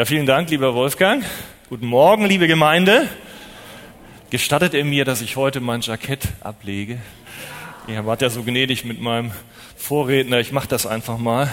[0.00, 1.22] Ja, vielen Dank, lieber Wolfgang.
[1.68, 3.06] Guten Morgen, liebe Gemeinde.
[4.30, 6.98] Gestattet ihr mir, dass ich heute mein Jackett ablege?
[7.86, 9.30] Ihr wart ja so gnädig mit meinem
[9.76, 10.40] Vorredner.
[10.40, 11.50] Ich mache das einfach mal.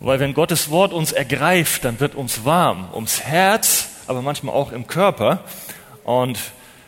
[0.00, 4.72] Weil wenn Gottes Wort uns ergreift, dann wird uns warm ums Herz, aber manchmal auch
[4.72, 5.44] im Körper.
[6.02, 6.38] Und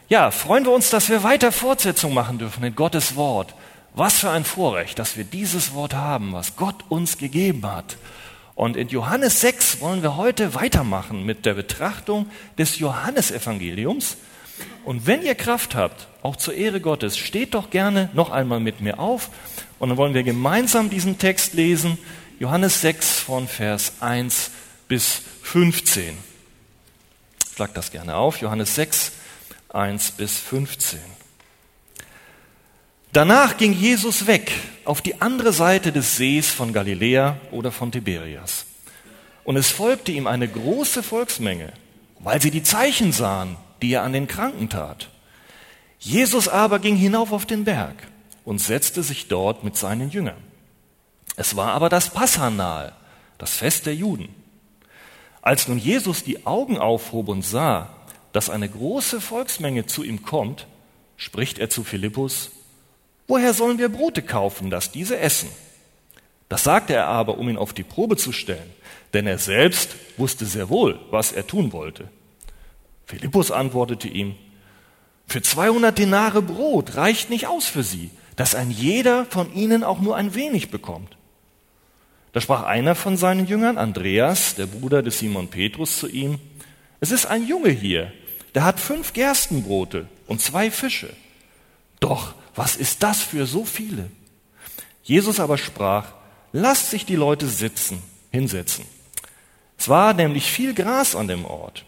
[0.08, 3.54] ja, freuen wir uns, dass wir weiter Fortsetzung machen dürfen in Gottes Wort.
[3.92, 7.98] Was für ein Vorrecht, dass wir dieses Wort haben, was Gott uns gegeben hat.
[8.60, 14.18] Und in Johannes 6 wollen wir heute weitermachen mit der Betrachtung des Johannesevangeliums.
[14.84, 18.82] Und wenn ihr Kraft habt, auch zur Ehre Gottes, steht doch gerne noch einmal mit
[18.82, 19.30] mir auf.
[19.78, 21.96] Und dann wollen wir gemeinsam diesen Text lesen.
[22.38, 24.50] Johannes 6 von Vers 1
[24.88, 26.18] bis 15.
[27.56, 28.42] Schlag das gerne auf.
[28.42, 29.12] Johannes 6,
[29.70, 31.00] 1 bis 15.
[33.12, 34.52] Danach ging Jesus weg
[34.84, 38.66] auf die andere Seite des Sees von Galiläa oder von Tiberias.
[39.42, 41.72] Und es folgte ihm eine große Volksmenge,
[42.20, 45.08] weil sie die Zeichen sahen, die er an den Kranken tat.
[45.98, 47.96] Jesus aber ging hinauf auf den Berg
[48.44, 50.42] und setzte sich dort mit seinen Jüngern.
[51.34, 52.92] Es war aber das Passa nahe,
[53.38, 54.28] das Fest der Juden.
[55.42, 57.88] Als nun Jesus die Augen aufhob und sah,
[58.32, 60.68] dass eine große Volksmenge zu ihm kommt,
[61.16, 62.52] spricht er zu Philippus,
[63.30, 65.48] Woher sollen wir Brote kaufen, dass diese essen?
[66.48, 68.68] Das sagte er aber, um ihn auf die Probe zu stellen,
[69.14, 72.08] denn er selbst wusste sehr wohl, was er tun wollte.
[73.06, 74.34] Philippus antwortete ihm,
[75.28, 80.00] für 200 Denare Brot reicht nicht aus für sie, dass ein jeder von ihnen auch
[80.00, 81.16] nur ein wenig bekommt.
[82.32, 86.40] Da sprach einer von seinen Jüngern, Andreas, der Bruder des Simon Petrus, zu ihm,
[86.98, 88.12] es ist ein Junge hier,
[88.56, 91.10] der hat fünf Gerstenbrote und zwei Fische.
[92.00, 94.10] Doch was ist das für so viele?
[95.02, 96.12] Jesus aber sprach,
[96.52, 98.84] lasst sich die Leute sitzen, hinsetzen.
[99.78, 101.84] Es war nämlich viel Gras an dem Ort.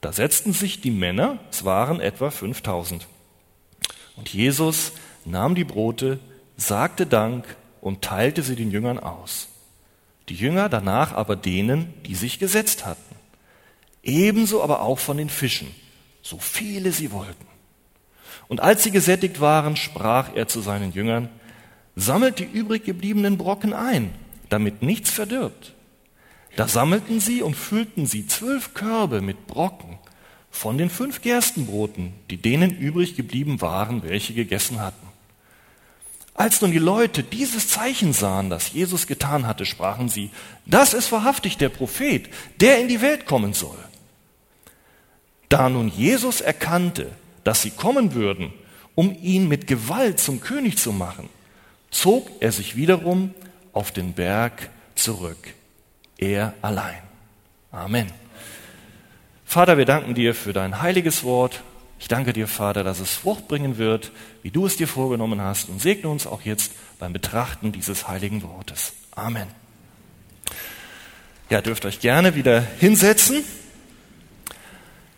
[0.00, 3.06] Da setzten sich die Männer, es waren etwa 5000.
[4.16, 4.92] Und Jesus
[5.24, 6.18] nahm die Brote,
[6.56, 7.44] sagte Dank
[7.80, 9.48] und teilte sie den Jüngern aus.
[10.28, 13.14] Die Jünger danach aber denen, die sich gesetzt hatten.
[14.02, 15.72] Ebenso aber auch von den Fischen,
[16.22, 17.46] so viele sie wollten.
[18.52, 21.30] Und als sie gesättigt waren, sprach er zu seinen Jüngern,
[21.96, 24.12] sammelt die übrig gebliebenen Brocken ein,
[24.50, 25.72] damit nichts verdirbt.
[26.56, 29.96] Da sammelten sie und füllten sie zwölf Körbe mit Brocken
[30.50, 35.06] von den fünf Gerstenbroten, die denen übrig geblieben waren, welche gegessen hatten.
[36.34, 40.28] Als nun die Leute dieses Zeichen sahen, das Jesus getan hatte, sprachen sie,
[40.66, 42.28] das ist wahrhaftig der Prophet,
[42.60, 43.78] der in die Welt kommen soll.
[45.48, 47.12] Da nun Jesus erkannte,
[47.44, 48.52] dass sie kommen würden,
[48.94, 51.28] um ihn mit Gewalt zum König zu machen,
[51.90, 53.34] zog er sich wiederum
[53.72, 55.54] auf den Berg zurück,
[56.18, 57.02] er allein.
[57.70, 58.10] Amen.
[59.44, 61.62] Vater, wir danken dir für dein heiliges Wort.
[61.98, 65.68] Ich danke dir, Vater, dass es Frucht bringen wird, wie du es dir vorgenommen hast,
[65.68, 68.94] und segne uns auch jetzt beim Betrachten dieses heiligen Wortes.
[69.12, 69.46] Amen.
[71.50, 73.44] Ja, dürft euch gerne wieder hinsetzen.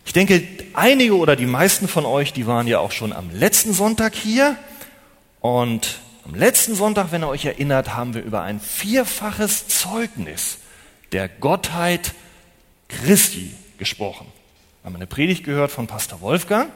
[0.05, 3.73] Ich denke, einige oder die meisten von euch, die waren ja auch schon am letzten
[3.73, 4.57] Sonntag hier.
[5.41, 10.59] Und am letzten Sonntag, wenn ihr euch erinnert, haben wir über ein vierfaches Zeugnis
[11.13, 12.15] der Gottheit
[12.89, 14.27] Christi gesprochen.
[14.83, 16.71] Wir haben eine Predigt gehört von Pastor Wolfgang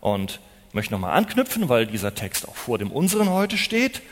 [0.00, 4.02] und ich möchte nochmal anknüpfen, weil dieser Text auch vor dem unseren heute steht.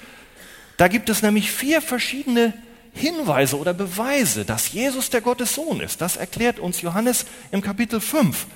[0.77, 2.53] Da gibt es nämlich vier verschiedene
[2.93, 6.01] Hinweise oder Beweise, dass Jesus der Gottes Sohn ist.
[6.01, 8.47] Das erklärt uns Johannes im Kapitel 5.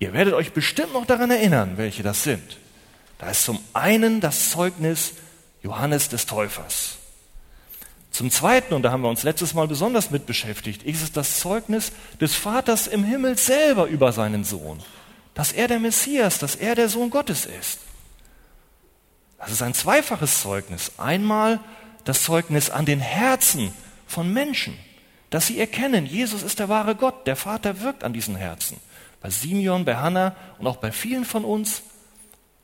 [0.00, 2.58] Ihr werdet euch bestimmt noch daran erinnern, welche das sind.
[3.18, 5.14] Da ist zum einen das Zeugnis
[5.62, 6.98] Johannes des Täufers.
[8.12, 11.40] Zum Zweiten, und da haben wir uns letztes Mal besonders mit beschäftigt, ist es das
[11.40, 14.80] Zeugnis des Vaters im Himmel selber über seinen Sohn,
[15.34, 17.80] dass er der Messias, dass er der Sohn Gottes ist.
[19.38, 20.92] Das ist ein zweifaches Zeugnis.
[20.96, 21.60] Einmal
[22.04, 23.72] das Zeugnis an den Herzen
[24.06, 24.76] von Menschen,
[25.30, 28.80] dass sie erkennen, Jesus ist der wahre Gott, der Vater wirkt an diesen Herzen
[29.20, 31.82] bei Simeon, bei Hannah und auch bei vielen von uns.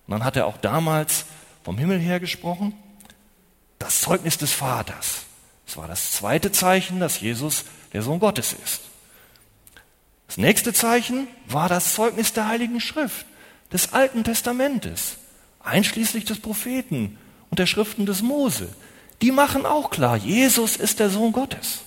[0.07, 1.27] Und dann hat er auch damals
[1.63, 2.75] vom Himmel her gesprochen.
[3.79, 5.25] Das Zeugnis des Vaters.
[5.67, 8.83] Das war das zweite Zeichen, dass Jesus der Sohn Gottes ist.
[10.27, 13.27] Das nächste Zeichen war das Zeugnis der Heiligen Schrift,
[13.73, 15.17] des Alten Testamentes,
[15.63, 17.19] einschließlich des Propheten
[17.51, 18.69] und der Schriften des Mose.
[19.23, 21.81] Die machen auch klar, Jesus ist der Sohn Gottes.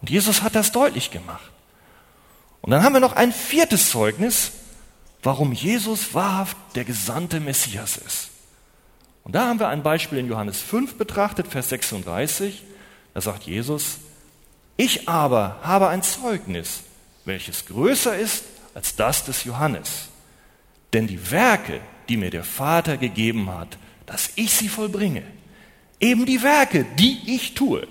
[0.00, 1.50] Und Jesus hat das deutlich gemacht.
[2.66, 4.50] Und dann haben wir noch ein viertes Zeugnis,
[5.22, 8.30] warum Jesus wahrhaft der gesandte Messias ist.
[9.22, 12.64] Und da haben wir ein Beispiel in Johannes 5 betrachtet, Vers 36.
[13.14, 13.98] Da sagt Jesus,
[14.76, 16.80] Ich aber habe ein Zeugnis,
[17.24, 20.08] welches größer ist als das des Johannes.
[20.92, 25.22] Denn die Werke, die mir der Vater gegeben hat, dass ich sie vollbringe,
[26.00, 27.86] eben die Werke, die ich tue,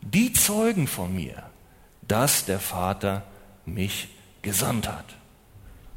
[0.00, 1.42] die zeugen von mir,
[2.06, 3.22] dass der Vater
[3.74, 4.08] mich
[4.42, 5.04] gesandt hat.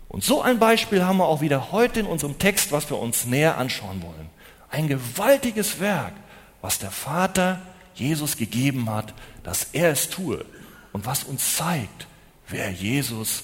[0.07, 3.25] Und so ein Beispiel haben wir auch wieder heute in unserem Text, was wir uns
[3.25, 4.29] näher anschauen wollen.
[4.69, 6.13] Ein gewaltiges Werk,
[6.61, 7.61] was der Vater
[7.95, 9.13] Jesus gegeben hat,
[9.43, 10.45] dass er es tue
[10.91, 12.07] und was uns zeigt,
[12.47, 13.43] wer Jesus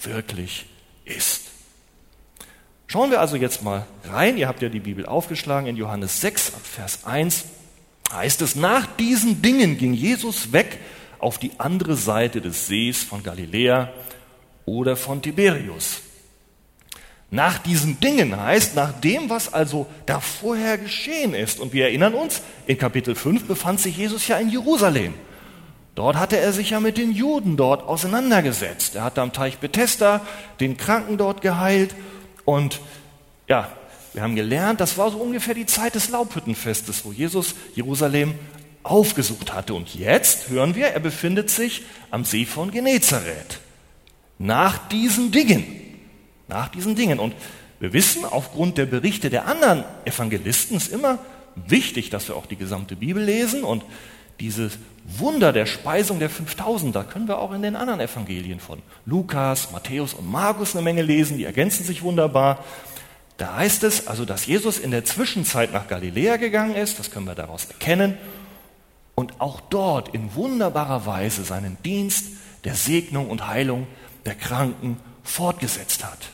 [0.00, 0.66] wirklich
[1.04, 1.42] ist.
[2.86, 4.38] Schauen wir also jetzt mal rein.
[4.38, 7.44] Ihr habt ja die Bibel aufgeschlagen in Johannes 6, Vers 1
[8.12, 10.78] heißt es, nach diesen Dingen ging Jesus weg
[11.18, 13.90] auf die andere Seite des Sees von Galiläa
[14.64, 16.02] oder von Tiberius.
[17.30, 21.58] Nach diesen Dingen heißt, nach dem, was also da vorher geschehen ist.
[21.58, 25.14] Und wir erinnern uns, in Kapitel 5 befand sich Jesus ja in Jerusalem.
[25.96, 28.94] Dort hatte er sich ja mit den Juden dort auseinandergesetzt.
[28.94, 30.20] Er hat am Teich Bethesda
[30.60, 31.96] den Kranken dort geheilt.
[32.44, 32.80] Und
[33.48, 33.72] ja,
[34.12, 38.34] wir haben gelernt, das war so ungefähr die Zeit des Laubhüttenfestes, wo Jesus Jerusalem
[38.90, 39.74] aufgesucht hatte.
[39.74, 43.60] Und jetzt hören wir, er befindet sich am See von Genezareth.
[44.38, 45.64] Nach diesen Dingen.
[46.48, 47.18] Nach diesen Dingen.
[47.18, 47.34] Und
[47.80, 51.18] wir wissen, aufgrund der Berichte der anderen Evangelisten ist immer
[51.54, 53.84] wichtig, dass wir auch die gesamte Bibel lesen und
[54.40, 58.82] dieses Wunder der Speisung der 5000, da können wir auch in den anderen Evangelien von
[59.06, 62.64] Lukas, Matthäus und Markus eine Menge lesen, die ergänzen sich wunderbar.
[63.38, 67.26] Da heißt es also, dass Jesus in der Zwischenzeit nach Galiläa gegangen ist, das können
[67.26, 68.18] wir daraus erkennen,
[69.16, 72.26] und auch dort in wunderbarer Weise seinen Dienst
[72.64, 73.88] der Segnung und Heilung
[74.24, 76.28] der Kranken fortgesetzt hat.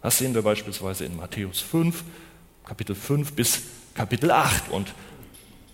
[0.00, 2.04] Das sehen wir beispielsweise in Matthäus 5,
[2.64, 3.62] Kapitel 5 bis
[3.94, 4.70] Kapitel 8.
[4.70, 4.94] Und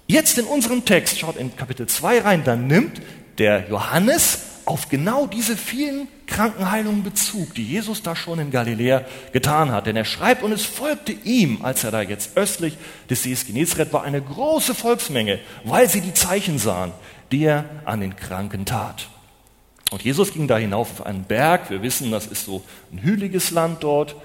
[0.08, 3.00] jetzt in unserem Text, schaut in Kapitel 2 rein, dann nimmt
[3.38, 9.70] der Johannes auf genau diese vielen Krankenheilungen Bezug, die Jesus da schon in Galiläa getan
[9.70, 9.86] hat.
[9.86, 12.76] Denn er schreibt, und es folgte ihm, als er da jetzt östlich
[13.08, 16.92] des Sees Genezareth war, eine große Volksmenge, weil sie die Zeichen sahen,
[17.30, 19.08] die er an den Kranken tat.
[19.92, 21.70] Und Jesus ging da hinauf auf einen Berg.
[21.70, 24.16] Wir wissen, das ist so ein hügeliges Land dort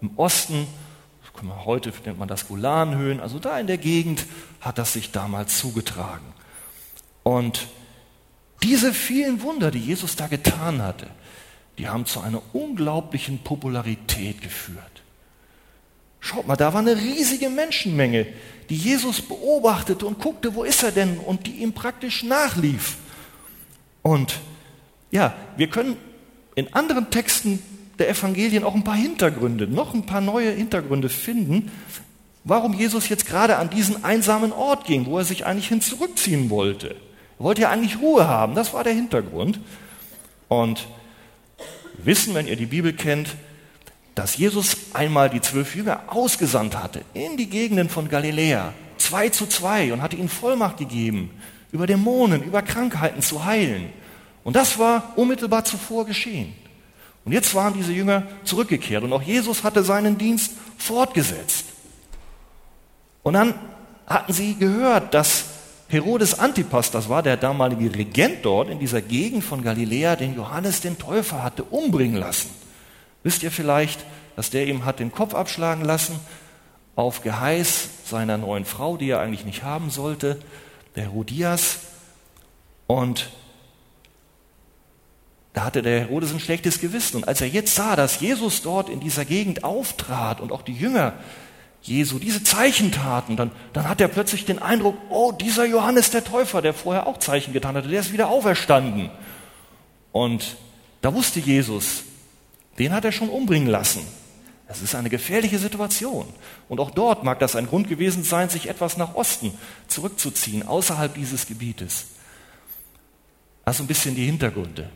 [0.00, 0.66] im Osten.
[1.64, 3.20] Heute nennt man das Golanhöhen.
[3.20, 4.26] Also da in der Gegend
[4.60, 6.24] hat das sich damals zugetragen.
[7.22, 7.68] Und
[8.62, 11.06] diese vielen Wunder, die Jesus da getan hatte,
[11.78, 15.02] die haben zu einer unglaublichen Popularität geführt.
[16.20, 18.26] Schaut mal, da war eine riesige Menschenmenge,
[18.68, 22.96] die Jesus beobachtete und guckte, wo ist er denn, und die ihm praktisch nachlief.
[24.02, 24.40] Und
[25.10, 25.96] ja, wir können
[26.54, 27.62] in anderen Texten
[27.98, 31.70] der Evangelien auch ein paar Hintergründe, noch ein paar neue Hintergründe finden,
[32.44, 36.50] warum Jesus jetzt gerade an diesen einsamen Ort ging, wo er sich eigentlich hin zurückziehen
[36.50, 36.96] wollte.
[37.40, 39.60] Er wollte ja eigentlich Ruhe haben, das war der Hintergrund.
[40.48, 40.86] Und
[41.96, 43.34] wissen, wenn ihr die Bibel kennt,
[44.14, 49.46] dass Jesus einmal die zwölf Jünger ausgesandt hatte in die Gegenden von Galiläa, zwei zu
[49.46, 51.30] zwei, und hatte ihnen Vollmacht gegeben,
[51.72, 53.90] über Dämonen, über Krankheiten zu heilen.
[54.44, 56.52] Und das war unmittelbar zuvor geschehen.
[57.24, 61.64] Und jetzt waren diese Jünger zurückgekehrt und auch Jesus hatte seinen Dienst fortgesetzt.
[63.22, 63.54] Und dann
[64.06, 65.49] hatten sie gehört, dass
[65.90, 70.80] Herodes Antipas, das war der damalige Regent dort in dieser Gegend von Galiläa, den Johannes
[70.80, 72.48] den Täufer hatte umbringen lassen.
[73.24, 74.04] Wisst ihr vielleicht,
[74.36, 76.20] dass der ihm hat den Kopf abschlagen lassen
[76.94, 80.38] auf Geheiß seiner neuen Frau, die er eigentlich nicht haben sollte,
[80.94, 81.80] der Herodias.
[82.86, 83.30] Und
[85.54, 87.16] da hatte der Herodes ein schlechtes Gewissen.
[87.16, 90.72] Und als er jetzt sah, dass Jesus dort in dieser Gegend auftrat und auch die
[90.72, 91.14] Jünger
[91.82, 96.24] Jesu diese Zeichen taten, dann, dann hat er plötzlich den Eindruck, oh, dieser Johannes der
[96.24, 99.10] Täufer, der vorher auch Zeichen getan hatte, der ist wieder auferstanden.
[100.12, 100.56] Und
[101.00, 102.02] da wusste Jesus,
[102.78, 104.06] den hat er schon umbringen lassen.
[104.68, 106.26] Es ist eine gefährliche Situation.
[106.68, 109.52] Und auch dort mag das ein Grund gewesen sein, sich etwas nach Osten
[109.88, 112.06] zurückzuziehen, außerhalb dieses Gebietes.
[113.64, 114.88] Also ein bisschen die Hintergründe.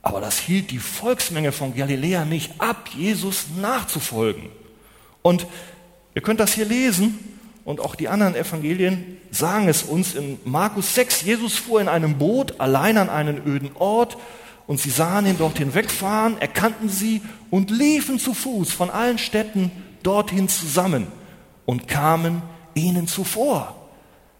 [0.00, 4.48] Aber das hielt die Volksmenge von Galiläa nicht ab, Jesus nachzufolgen.
[5.20, 5.46] Und
[6.16, 7.18] ihr könnt das hier lesen
[7.64, 11.22] und auch die anderen Evangelien sagen es uns in Markus 6.
[11.22, 14.16] Jesus fuhr in einem Boot allein an einen öden Ort
[14.66, 17.20] und sie sahen ihn dorthin wegfahren, erkannten sie
[17.50, 19.70] und liefen zu Fuß von allen Städten
[20.02, 21.06] dorthin zusammen
[21.66, 22.42] und kamen
[22.74, 23.76] ihnen zuvor.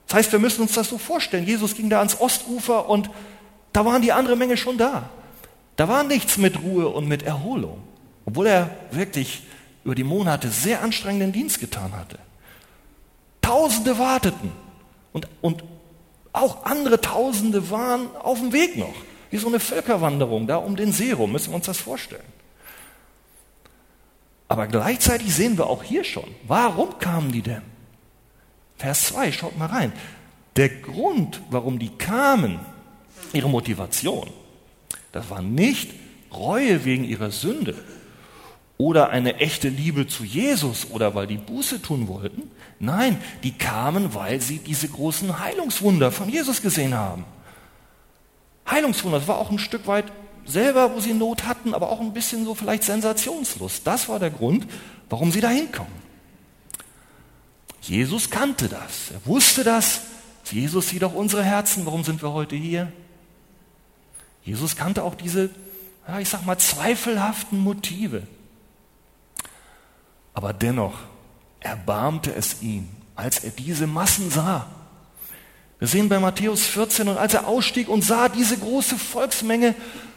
[0.06, 1.46] Das heißt, wir müssen uns das so vorstellen.
[1.46, 3.10] Jesus ging da ans Ostufer und
[3.72, 5.10] da waren die andere Menge schon da.
[5.76, 7.82] Da war nichts mit Ruhe und mit Erholung,
[8.24, 9.42] obwohl er wirklich
[9.86, 12.18] über die Monate sehr anstrengenden Dienst getan hatte.
[13.40, 14.50] Tausende warteten
[15.12, 15.62] und, und
[16.32, 18.94] Auch andere Tausende waren auf dem Weg noch.
[19.30, 22.26] Wie so eine Völkerwanderung da um den See rum, müssen wir uns das vorstellen.
[24.48, 27.62] Aber gleichzeitig sehen wir auch hier schon, warum kamen die denn?
[28.78, 29.92] Vers 2, schaut mal rein.
[30.56, 32.58] Der Grund, warum die kamen,
[33.32, 34.28] ihre Motivation,
[35.12, 35.92] das war nicht
[36.32, 37.76] Reue wegen ihrer Sünde
[38.78, 42.50] oder eine echte Liebe zu Jesus oder weil die Buße tun wollten.
[42.78, 47.24] Nein, die kamen, weil sie diese großen Heilungswunder von Jesus gesehen haben.
[48.70, 50.12] Heilungswunder, das war auch ein Stück weit
[50.44, 53.86] selber, wo sie Not hatten, aber auch ein bisschen so vielleicht Sensationslust.
[53.86, 54.66] Das war der Grund,
[55.08, 56.06] warum sie da hinkommen.
[57.80, 60.02] Jesus kannte das, er wusste das.
[60.50, 62.92] Jesus sieht auch unsere Herzen, warum sind wir heute hier?
[64.44, 65.50] Jesus kannte auch diese,
[66.06, 68.22] ja, ich sag mal, zweifelhaften Motive.
[70.36, 70.92] Aber dennoch
[71.60, 74.66] erbarmte es ihn, als er diese Massen sah.
[75.78, 79.74] Wir sehen bei Matthäus 14, und als er ausstieg und sah diese große Volksmenge,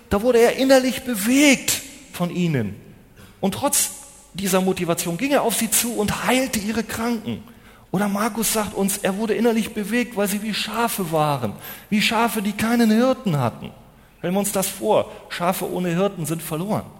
[0.09, 2.75] da wurde er innerlich bewegt von ihnen.
[3.39, 3.91] Und trotz
[4.33, 7.41] dieser Motivation ging er auf sie zu und heilte ihre Kranken.
[7.91, 11.53] Oder Markus sagt uns, er wurde innerlich bewegt, weil sie wie Schafe waren,
[11.89, 13.71] wie Schafe, die keinen Hirten hatten.
[14.17, 16.98] Stellen wir uns das vor, Schafe ohne Hirten sind verloren.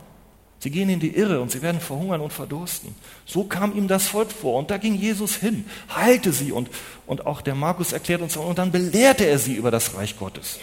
[0.60, 2.94] Sie gehen in die Irre und sie werden verhungern und verdursten.
[3.26, 6.70] So kam ihm das Volk vor und da ging Jesus hin, heilte sie und,
[7.08, 10.60] und auch der Markus erklärt uns, und dann belehrte er sie über das Reich Gottes.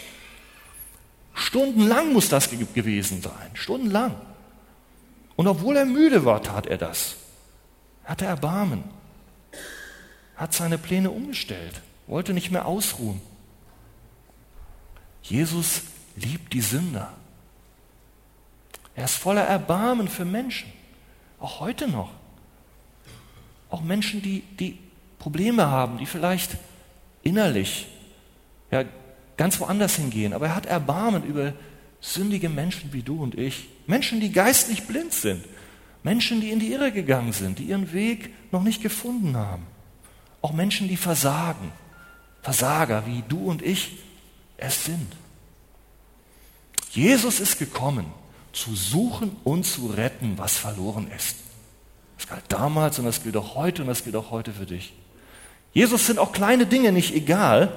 [1.33, 4.15] Stundenlang muss das gewesen sein, stundenlang.
[5.35, 7.15] Und obwohl er müde war, tat er das.
[8.03, 8.83] Hatte Erbarmen,
[10.35, 13.19] hat seine Pläne umgestellt, wollte nicht mehr ausruhen.
[15.23, 15.81] Jesus
[16.15, 17.13] liebt die Sünder.
[18.97, 20.73] Er ist voller Erbarmen für Menschen,
[21.39, 22.09] auch heute noch.
[23.69, 24.79] Auch Menschen, die, die
[25.19, 26.57] Probleme haben, die vielleicht
[27.21, 27.85] innerlich
[28.71, 28.85] ja,
[29.37, 30.33] ganz woanders hingehen.
[30.33, 31.53] Aber er hat Erbarmen über
[32.01, 33.69] sündige Menschen wie du und ich.
[33.85, 35.45] Menschen, die geistlich blind sind.
[36.01, 39.67] Menschen, die in die Irre gegangen sind, die ihren Weg noch nicht gefunden haben.
[40.41, 41.71] Auch Menschen, die versagen.
[42.41, 43.99] Versager, wie du und ich
[44.57, 45.15] es sind.
[46.93, 48.07] Jesus ist gekommen,
[48.57, 51.35] zu suchen und zu retten, was verloren ist.
[52.17, 54.93] Das galt damals und das gilt auch heute und das gilt auch heute für dich.
[55.73, 57.73] Jesus sind auch kleine Dinge nicht egal,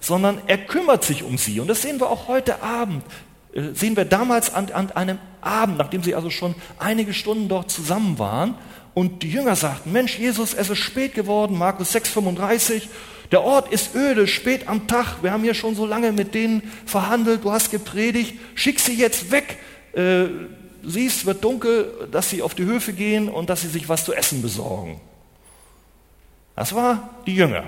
[0.00, 1.60] sondern er kümmert sich um sie.
[1.60, 3.04] Und das sehen wir auch heute Abend.
[3.52, 7.70] Äh, sehen wir damals an, an einem Abend, nachdem sie also schon einige Stunden dort
[7.70, 8.54] zusammen waren.
[8.94, 12.84] Und die Jünger sagten, Mensch, Jesus, es ist spät geworden, Markus 6,35.
[13.32, 15.22] Der Ort ist öde, spät am Tag.
[15.22, 17.44] Wir haben hier schon so lange mit denen verhandelt.
[17.44, 18.38] Du hast gepredigt.
[18.54, 19.58] Schick sie jetzt weg.
[19.92, 20.26] Äh,
[20.82, 24.12] siehst, wird dunkel, dass sie auf die Höfe gehen und dass sie sich was zu
[24.12, 25.00] essen besorgen.
[26.56, 27.64] Das war die Jünger.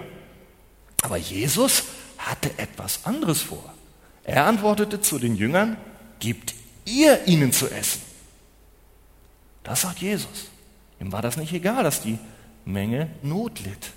[1.03, 1.85] Aber Jesus
[2.19, 3.73] hatte etwas anderes vor.
[4.25, 5.77] Er antwortete zu den Jüngern,
[6.19, 6.55] gebt
[6.87, 8.01] ihr ihnen zu essen.
[9.63, 10.49] Das sagt Jesus.
[11.01, 12.19] Ihm war das nicht egal, dass die
[12.65, 13.93] Menge Not litt.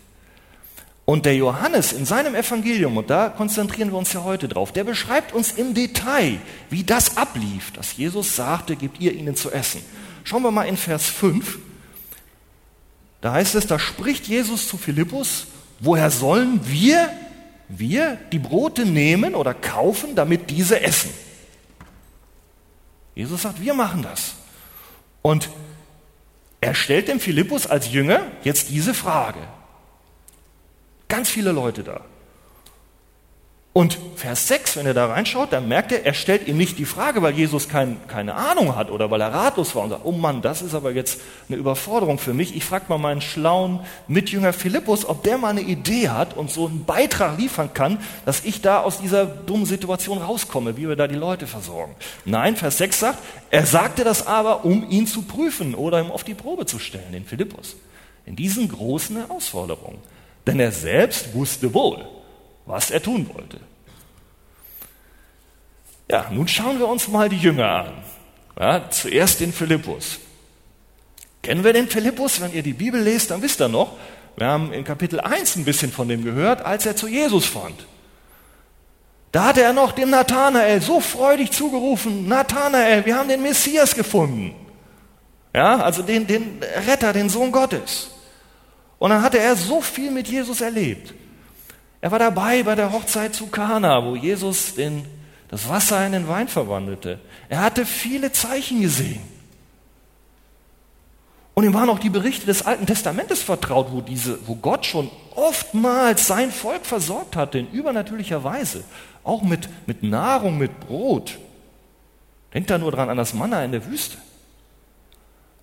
[1.10, 4.84] Und der Johannes in seinem Evangelium, und da konzentrieren wir uns ja heute drauf, der
[4.84, 6.38] beschreibt uns im Detail,
[6.70, 9.82] wie das ablief, dass Jesus sagte, gebt ihr ihnen zu essen.
[10.26, 11.60] Schauen wir mal in Vers 5.
[13.22, 15.48] Da heißt es, da spricht Jesus zu Philippus,
[15.80, 17.10] woher sollen wir,
[17.70, 21.12] wir die Brote nehmen oder kaufen, damit diese essen?
[23.16, 24.34] Jesus sagt, wir machen das.
[25.22, 25.48] Und
[26.60, 29.40] er stellt dem Philippus als Jünger jetzt diese Frage.
[31.08, 32.02] Ganz viele Leute da.
[33.78, 36.86] Und Vers 6, wenn er da reinschaut, dann merkt er, er stellt ihm nicht die
[36.86, 40.14] Frage, weil Jesus kein, keine Ahnung hat oder weil er ratlos war und sagt, oh
[40.14, 42.56] Mann, das ist aber jetzt eine Überforderung für mich.
[42.56, 46.66] Ich frage mal meinen schlauen Mitjünger Philippus, ob der mal eine Idee hat und so
[46.66, 51.08] einen Beitrag liefern kann, dass ich da aus dieser dummen Situation rauskomme, wie wir da
[51.08, 51.96] die Leute versorgen.
[52.26, 53.20] Nein, Vers 6 sagt,
[53.52, 57.12] er sagte das aber, um ihn zu prüfen oder ihm auf die Probe zu stellen,
[57.12, 57.76] den Philippus.
[58.26, 60.00] In diesen großen Herausforderungen.
[60.48, 62.08] Denn er selbst wusste wohl,
[62.66, 63.60] was er tun wollte.
[66.10, 67.94] Ja, nun schauen wir uns mal die Jünger an.
[68.58, 70.20] Ja, zuerst den Philippus.
[71.44, 72.42] Kennen wir den Philippus?
[72.42, 73.98] Wenn ihr die Bibel lest, dann wisst ihr noch,
[74.38, 77.86] wir haben in Kapitel 1 ein bisschen von dem gehört, als er zu Jesus fand.
[79.34, 84.56] Da hatte er noch dem Nathanael so freudig zugerufen, Nathanael, wir haben den Messias gefunden.
[85.54, 88.12] Ja, also den, den Retter, den Sohn Gottes.
[89.00, 91.14] Und dann hatte er so viel mit Jesus erlebt.
[92.02, 95.06] Er war dabei bei der Hochzeit zu Kana, wo Jesus den,
[95.50, 97.20] das Wasser in den Wein verwandelte.
[97.50, 99.22] Er hatte viele Zeichen gesehen.
[101.54, 105.10] Und ihm waren auch die Berichte des Alten Testamentes vertraut, wo, diese, wo Gott schon
[105.34, 108.84] oftmals sein Volk versorgt hatte in übernatürlicher Weise.
[109.24, 111.40] Auch mit, mit Nahrung, mit Brot.
[112.54, 114.20] Denkt da nur dran an das Manna in der Wüste.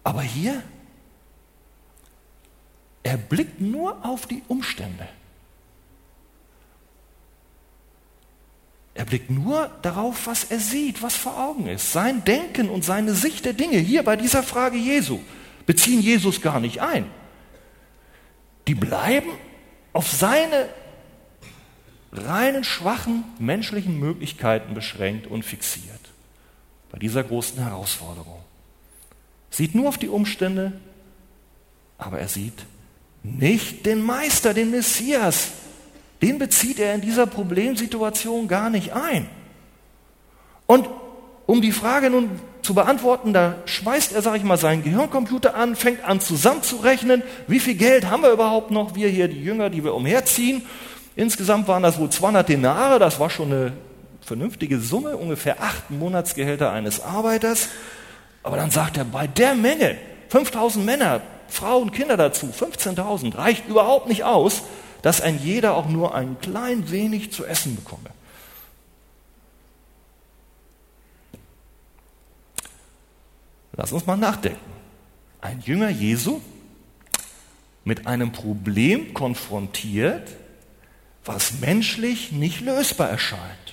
[0.03, 0.63] Aber hier,
[3.05, 5.07] er blickt nur auf die Umstände.
[8.95, 11.93] Er blickt nur darauf, was er sieht, was vor Augen ist.
[11.93, 15.21] Sein Denken und seine Sicht der Dinge hier bei dieser Frage Jesu
[15.67, 17.07] beziehen Jesus gar nicht ein.
[18.69, 19.31] Die bleiben
[19.93, 20.69] auf seine
[22.13, 26.13] reinen, schwachen menschlichen Möglichkeiten beschränkt und fixiert.
[26.91, 28.41] Bei dieser großen Herausforderung.
[29.51, 30.73] Sieht nur auf die Umstände,
[31.99, 32.65] aber er sieht
[33.25, 35.49] nicht den Meister, den Messias,
[36.23, 39.29] den bezieht er in dieser Problemsituation gar nicht ein.
[40.67, 40.89] Und
[41.47, 42.31] um die Frage nun
[42.63, 47.61] zu beantworten, da schmeißt er, sag ich mal, seinen Gehirncomputer an, fängt an zusammenzurechnen, wie
[47.61, 50.63] viel Geld haben wir überhaupt noch, wir hier, die Jünger, die wir umherziehen.
[51.17, 53.73] Insgesamt waren das wohl 200 Denare, das war schon eine
[54.23, 57.69] vernünftige Summe, ungefähr acht Monatsgehälter eines Arbeiters.
[58.43, 59.97] Aber dann sagt er, bei der Menge,
[60.29, 64.63] 5000 Männer, Frauen, Kinder dazu, 15.000, reicht überhaupt nicht aus,
[65.03, 68.11] dass ein jeder auch nur ein klein wenig zu essen bekomme.
[73.77, 74.61] Lass uns mal nachdenken.
[75.41, 76.41] Ein Jünger Jesu
[77.85, 80.31] mit einem Problem konfrontiert,
[81.25, 83.64] was menschlich nicht lösbar erscheint.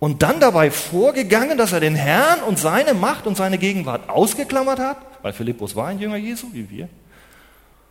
[0.00, 4.80] Und dann dabei vorgegangen, dass er den Herrn und seine Macht und seine Gegenwart ausgeklammert
[4.80, 6.88] hat, weil Philippus war ein Jünger Jesu, wie wir,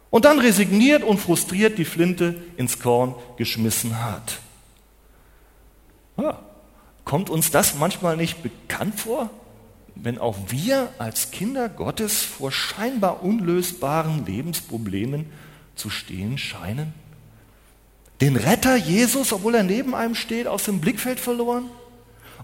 [0.09, 4.39] und dann resigniert und frustriert die Flinte ins Korn geschmissen hat.
[6.17, 6.39] Ja,
[7.05, 9.29] kommt uns das manchmal nicht bekannt vor,
[9.93, 15.27] wenn auch wir als Kinder Gottes vor scheinbar unlösbaren Lebensproblemen
[15.75, 16.91] zu stehen scheinen?
[18.19, 21.65] Den Retter Jesus, obwohl er neben einem steht, aus dem Blickfeld verloren?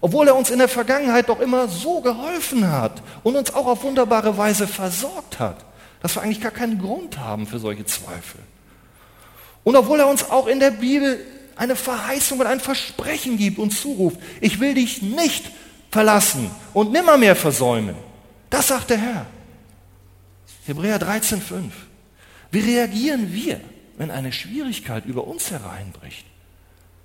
[0.00, 3.82] Obwohl er uns in der Vergangenheit doch immer so geholfen hat und uns auch auf
[3.82, 5.66] wunderbare Weise versorgt hat
[6.06, 8.40] dass wir eigentlich gar keinen Grund haben für solche Zweifel.
[9.64, 11.18] Und obwohl er uns auch in der Bibel
[11.56, 15.50] eine Verheißung und ein Versprechen gibt und zuruft, ich will dich nicht
[15.90, 17.96] verlassen und nimmermehr versäumen.
[18.50, 19.26] Das sagt der Herr.
[20.66, 21.70] Hebräer 13,5.
[22.52, 23.60] Wie reagieren wir,
[23.96, 26.24] wenn eine Schwierigkeit über uns hereinbricht?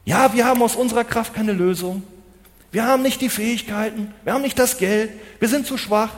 [0.05, 2.03] Ja, wir haben aus unserer Kraft keine Lösung.
[2.71, 6.11] Wir haben nicht die Fähigkeiten, wir haben nicht das Geld, wir sind zu schwach,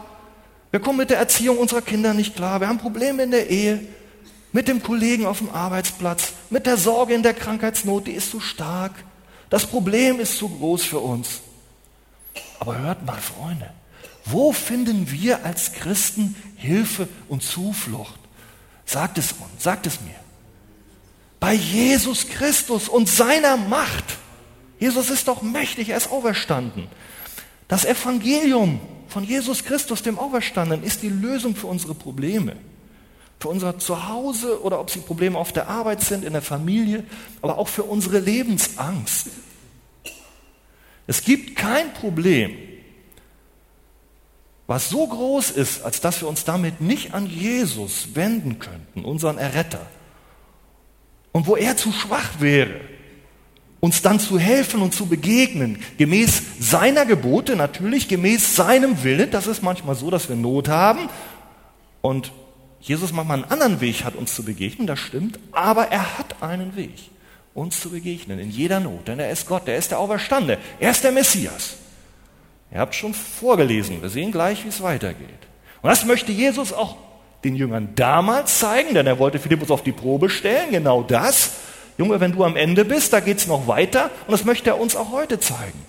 [0.74, 2.60] wir kommen mit der Erziehung unserer Kinder nicht klar.
[2.60, 3.80] Wir haben Probleme in der Ehe,
[4.52, 8.40] mit dem Kollegen auf dem Arbeitsplatz, mit der Sorge in der Krankheitsnot, die ist zu
[8.40, 8.92] stark.
[9.52, 11.42] Das Problem ist zu groß für uns.
[12.60, 13.70] Aber hört mal, Freunde,
[14.26, 18.20] wo finden wir als Christen Hilfe und Zuflucht?
[18.86, 20.16] Sagt es uns, sagt es mir.
[21.40, 24.18] Bei Jesus Christus und seiner Macht.
[24.80, 26.88] Jesus ist doch mächtig, er ist auferstanden.
[27.68, 32.56] Das Evangelium von Jesus Christus, dem Auferstandenen, ist die Lösung für unsere Probleme.
[33.40, 37.04] Für unser Zuhause oder ob sie Probleme auf der Arbeit sind, in der Familie,
[37.42, 39.28] aber auch für unsere Lebensangst.
[41.08, 42.56] Es gibt kein Problem,
[44.68, 49.38] was so groß ist, als dass wir uns damit nicht an Jesus wenden könnten, unseren
[49.38, 49.86] Erretter.
[51.34, 52.80] Und wo er zu schwach wäre,
[53.84, 59.30] uns dann zu helfen und zu begegnen, gemäß seiner Gebote natürlich, gemäß seinem Willen.
[59.30, 61.10] Das ist manchmal so, dass wir Not haben
[62.00, 62.32] und
[62.80, 66.78] Jesus manchmal einen anderen Weg hat, uns zu begegnen, das stimmt, aber er hat einen
[66.78, 66.94] Weg,
[67.54, 70.92] uns zu begegnen in jeder Not, denn er ist Gott, er ist der Auferstande, er
[70.92, 71.76] ist der Messias.
[72.72, 75.28] Ihr habt schon vorgelesen, wir sehen gleich, wie es weitergeht.
[75.82, 76.96] Und das möchte Jesus auch
[77.44, 81.52] den Jüngern damals zeigen, denn er wollte Philippus auf die Probe stellen, genau das.
[81.98, 84.80] Junge, wenn du am Ende bist, da geht es noch weiter und das möchte er
[84.80, 85.80] uns auch heute zeigen.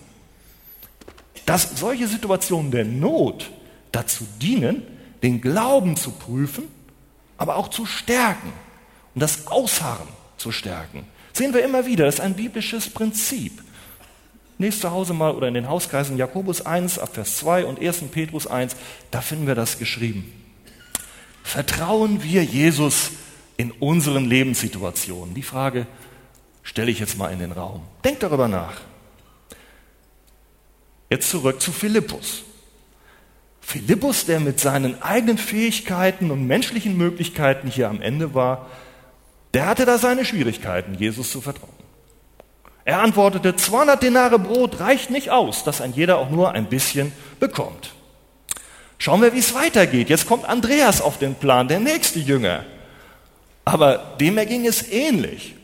[1.47, 3.51] Dass solche Situationen der Not
[3.93, 4.83] dazu dienen,
[5.23, 6.65] den Glauben zu prüfen,
[7.37, 8.53] aber auch zu stärken
[9.15, 11.07] und das Ausharren zu stärken.
[11.33, 13.63] Sehen wir immer wieder, das ist ein biblisches Prinzip.
[14.59, 18.03] Nächst zu Hause mal oder in den Hauskreisen Jakobus 1 ab Vers 2 und 1.
[18.13, 18.77] Petrus 1,
[19.11, 20.33] da finden wir das geschrieben.
[21.43, 23.11] Vertrauen wir Jesus
[23.57, 25.35] in unseren Lebenssituationen?
[25.35, 25.87] Die Frage
[26.63, 27.83] stelle ich jetzt mal in den Raum.
[28.05, 28.81] Denkt darüber nach.
[31.11, 32.43] Jetzt zurück zu Philippus.
[33.61, 38.67] Philippus, der mit seinen eigenen Fähigkeiten und menschlichen Möglichkeiten hier am Ende war,
[39.55, 41.71] der hatte da seine Schwierigkeiten, Jesus zu vertrauen.
[42.85, 47.13] Er antwortete, 200 Denare Brot reicht nicht aus, dass ein jeder auch nur ein bisschen
[47.41, 47.95] bekommt.
[48.99, 50.11] Schauen wir, wie es weitergeht.
[50.11, 52.65] Jetzt kommt Andreas auf den Plan, der nächste Jünger.
[53.65, 55.55] Aber dem erging es ähnlich.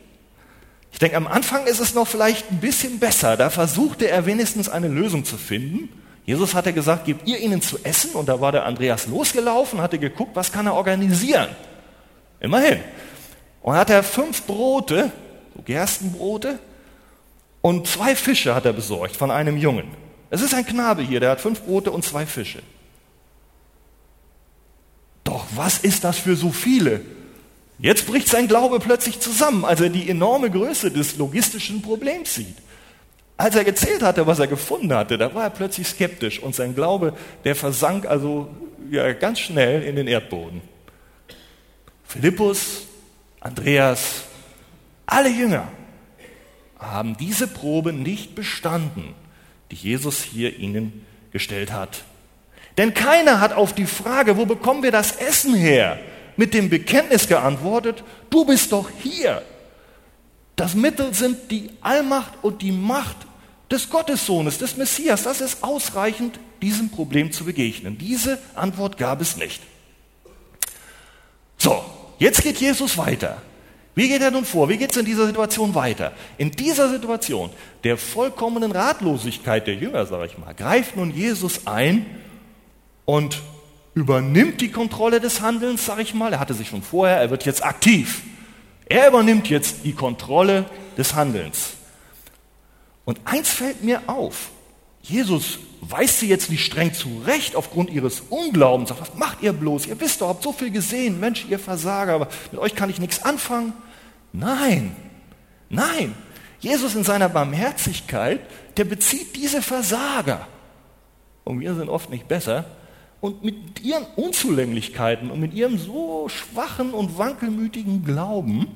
[0.93, 3.37] Ich denke, am Anfang ist es noch vielleicht ein bisschen besser.
[3.37, 5.89] Da versuchte er wenigstens eine Lösung zu finden.
[6.25, 8.13] Jesus hatte gesagt, gebt ihr ihnen zu essen.
[8.13, 11.49] Und da war der Andreas losgelaufen, hatte geguckt, was kann er organisieren.
[12.41, 12.81] Immerhin.
[13.63, 15.13] Und hat er fünf Brote,
[15.55, 16.59] so Gerstenbrote,
[17.63, 19.89] und zwei Fische hat er besorgt von einem Jungen.
[20.31, 22.63] Es ist ein Knabe hier, der hat fünf Brote und zwei Fische.
[25.25, 27.03] Doch was ist das für so viele?
[27.81, 32.57] Jetzt bricht sein Glaube plötzlich zusammen, als er die enorme Größe des logistischen Problems sieht.
[33.39, 36.75] Als er gezählt hatte, was er gefunden hatte, da war er plötzlich skeptisch und sein
[36.75, 37.15] Glaube,
[37.45, 38.51] der versank also
[38.91, 40.61] ja, ganz schnell in den Erdboden.
[42.05, 42.87] Philippus,
[43.41, 44.25] Andreas,
[45.07, 45.69] alle Jünger
[46.79, 49.15] haben diese Probe nicht bestanden,
[49.71, 52.05] die Jesus hier ihnen gestellt hat.
[52.77, 55.99] Denn keiner hat auf die Frage, wo bekommen wir das Essen her,
[56.41, 59.43] mit dem Bekenntnis geantwortet, du bist doch hier.
[60.57, 63.19] Das Mittel sind die Allmacht und die Macht
[63.71, 65.25] des Gottessohnes, des Messias.
[65.25, 67.99] Das ist ausreichend, diesem Problem zu begegnen.
[67.99, 69.61] Diese Antwort gab es nicht.
[71.59, 71.85] So,
[72.19, 73.43] jetzt geht Jesus weiter.
[73.95, 74.71] Wie geht er nun vor?
[74.71, 76.13] Wie geht es in dieser Situation weiter?
[76.39, 77.51] In dieser Situation
[77.85, 82.07] der vollkommenen Ratlosigkeit der Jünger, sage ich mal, greift nun Jesus ein
[83.05, 83.43] und
[83.95, 86.33] übernimmt die Kontrolle des Handelns, sage ich mal.
[86.33, 88.23] Er hatte sich schon vorher, er wird jetzt aktiv.
[88.87, 91.75] Er übernimmt jetzt die Kontrolle des Handelns.
[93.05, 94.51] Und eins fällt mir auf.
[95.03, 98.91] Jesus weist sie jetzt nicht streng zurecht aufgrund ihres Unglaubens.
[98.91, 99.87] Sagt, was macht ihr bloß?
[99.87, 101.19] Ihr wisst doch, habt so viel gesehen.
[101.21, 103.73] Mensch, ihr Versager, aber mit euch kann ich nichts anfangen.
[104.33, 104.95] Nein,
[105.69, 106.15] nein.
[106.61, 108.41] Jesus in seiner Barmherzigkeit,
[108.77, 110.47] der bezieht diese Versager.
[111.45, 112.67] Und wir sind oft nicht besser,
[113.21, 118.67] und mit ihren Unzulänglichkeiten und mit ihrem so schwachen und wankelmütigen Glauben,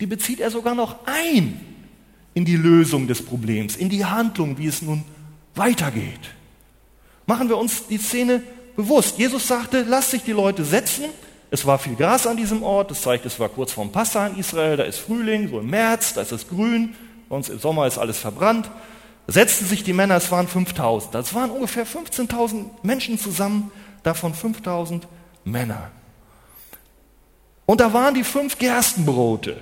[0.00, 1.60] die bezieht er sogar noch ein
[2.34, 5.04] in die Lösung des Problems, in die Handlung, wie es nun
[5.54, 6.20] weitergeht.
[7.26, 8.42] Machen wir uns die Szene
[8.76, 9.18] bewusst.
[9.18, 11.04] Jesus sagte, lasst sich die Leute setzen.
[11.50, 12.90] Es war viel Gras an diesem Ort.
[12.90, 14.76] Das zeigt, es war kurz vorm Passa in Israel.
[14.76, 16.94] Da ist Frühling, so im März, da ist es grün.
[17.28, 18.68] Uns im Sommer ist alles verbrannt
[19.26, 21.14] setzten sich die Männer, es waren 5000.
[21.14, 23.70] Das waren ungefähr 15.000 Menschen zusammen,
[24.02, 25.06] davon 5000
[25.44, 25.90] Männer.
[27.66, 29.56] Und da waren die fünf Gerstenbrote,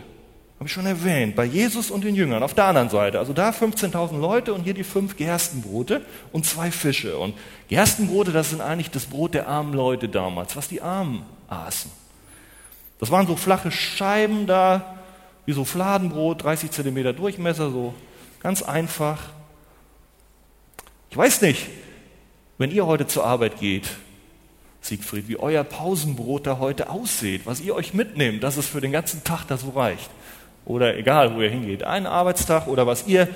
[0.57, 3.19] habe ich schon erwähnt, bei Jesus und den Jüngern auf der anderen Seite.
[3.19, 7.17] Also da 15.000 Leute und hier die fünf Gerstenbrote und zwei Fische.
[7.19, 7.35] Und
[7.69, 11.91] Gerstenbrote, das sind eigentlich das Brot der armen Leute damals, was die Armen aßen.
[12.99, 14.97] Das waren so flache Scheiben da,
[15.47, 17.95] wie so Fladenbrot, 30 Zentimeter Durchmesser, so
[18.41, 19.19] ganz einfach.
[21.13, 21.67] Ich weiß nicht,
[22.57, 23.87] wenn ihr heute zur Arbeit geht,
[24.81, 28.93] Siegfried, wie euer Pausenbrot da heute aussieht, was ihr euch mitnehmt, dass es für den
[28.93, 30.09] ganzen Tag da so reicht.
[30.65, 33.29] Oder egal, wo ihr hingeht, einen Arbeitstag oder was ihr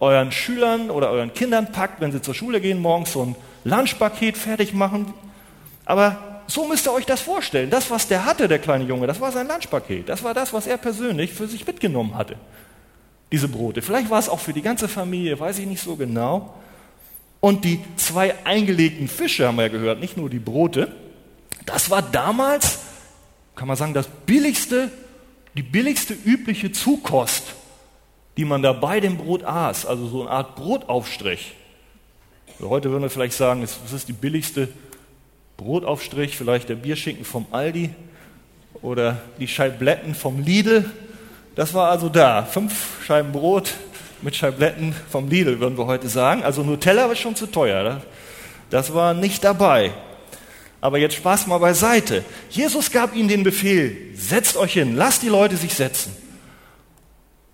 [0.00, 4.36] euren Schülern oder euren Kindern packt, wenn sie zur Schule gehen, morgens so ein Lunchpaket
[4.36, 5.14] fertig machen.
[5.84, 7.70] Aber so müsst ihr euch das vorstellen.
[7.70, 10.08] Das, was der hatte, der kleine Junge, das war sein Lunchpaket.
[10.08, 12.34] Das war das, was er persönlich für sich mitgenommen hatte.
[13.30, 13.82] Diese Brote.
[13.82, 16.56] Vielleicht war es auch für die ganze Familie, weiß ich nicht so genau.
[17.40, 20.94] Und die zwei eingelegten Fische, haben wir ja gehört, nicht nur die Brote,
[21.66, 22.80] das war damals,
[23.56, 24.90] kann man sagen, das billigste,
[25.56, 27.54] die billigste übliche Zukost,
[28.36, 31.54] die man da bei dem Brot aß, also so eine Art Brotaufstrich.
[32.60, 34.68] Heute würden wir vielleicht sagen, das ist die billigste
[35.56, 37.90] Brotaufstrich, vielleicht der Bierschinken vom Aldi
[38.82, 40.90] oder die Scheibletten vom Lidl.
[41.54, 43.74] Das war also da, fünf Scheiben Brot,
[44.22, 46.42] mit Scheibletten vom Lidl, würden wir heute sagen.
[46.42, 48.02] Also Nutella war schon zu teuer.
[48.70, 49.92] Das war nicht dabei.
[50.80, 52.24] Aber jetzt Spaß mal beiseite.
[52.48, 56.16] Jesus gab ihnen den Befehl, setzt euch hin, lasst die Leute sich setzen.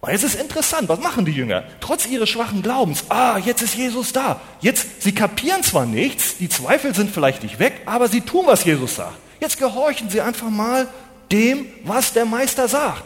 [0.01, 1.65] Und jetzt ist interessant, was machen die Jünger?
[1.81, 4.41] Trotz ihres schwachen Glaubens, ah, jetzt ist Jesus da.
[4.61, 8.65] Jetzt, sie kapieren zwar nichts, die Zweifel sind vielleicht nicht weg, aber sie tun, was
[8.65, 9.17] Jesus sagt.
[9.41, 10.87] Jetzt gehorchen sie einfach mal
[11.33, 13.03] dem, was der Meister sagt.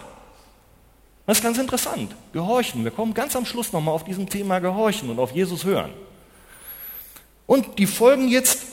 [1.31, 2.13] Das ist ganz interessant.
[2.33, 2.83] Gehorchen.
[2.83, 5.93] Wir kommen ganz am Schluss nochmal auf diesem Thema Gehorchen und auf Jesus hören.
[7.47, 8.65] Und die folgen jetzt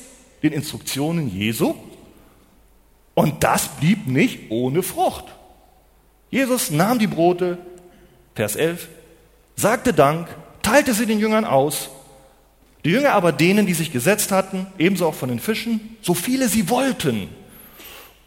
[0.41, 1.76] den Instruktionen Jesu.
[3.13, 5.26] Und das blieb nicht ohne Frucht.
[6.32, 7.60] Jesus nahm die Brote,
[8.34, 8.89] Vers 11,
[9.56, 10.28] sagte Dank,
[10.63, 11.91] teilte sie den Jüngern aus.
[12.84, 16.50] Die Jünger aber denen, die sich gesetzt hatten, ebenso auch von den Fischen, so viele
[16.50, 17.30] sie wollten.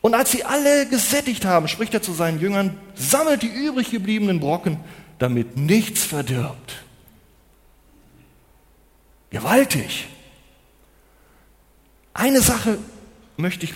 [0.00, 4.40] Und als sie alle gesättigt haben, spricht er zu seinen Jüngern, sammelt die übrig gebliebenen
[4.40, 4.78] Brocken,
[5.18, 6.82] damit nichts verdirbt.
[9.30, 10.08] Gewaltig.
[12.14, 12.78] Eine Sache
[13.36, 13.74] möchte ich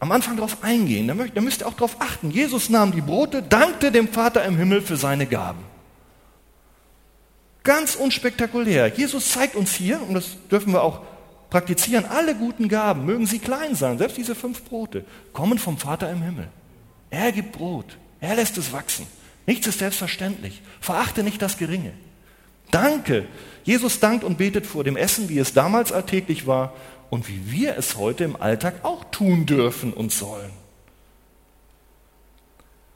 [0.00, 2.30] am Anfang darauf eingehen, da, müsst ihr auch darauf achten.
[2.30, 5.64] Jesus nahm die Brote, dankte dem Vater im Himmel für seine Gaben.
[7.64, 8.88] Ganz unspektakulär.
[8.88, 11.02] Jesus zeigt uns hier, und das dürfen wir auch
[11.50, 16.10] praktizieren, alle guten Gaben, mögen sie klein sein, selbst diese fünf Brote, kommen vom Vater
[16.10, 16.48] im Himmel.
[17.10, 19.06] Er gibt Brot, er lässt es wachsen.
[19.46, 20.60] Nichts ist selbstverständlich.
[20.80, 21.92] Verachte nicht das Geringe.
[22.70, 23.26] Danke.
[23.64, 26.74] Jesus dankt und betet vor dem Essen, wie es damals alltäglich war
[27.08, 30.50] und wie wir es heute im Alltag auch tun dürfen und sollen.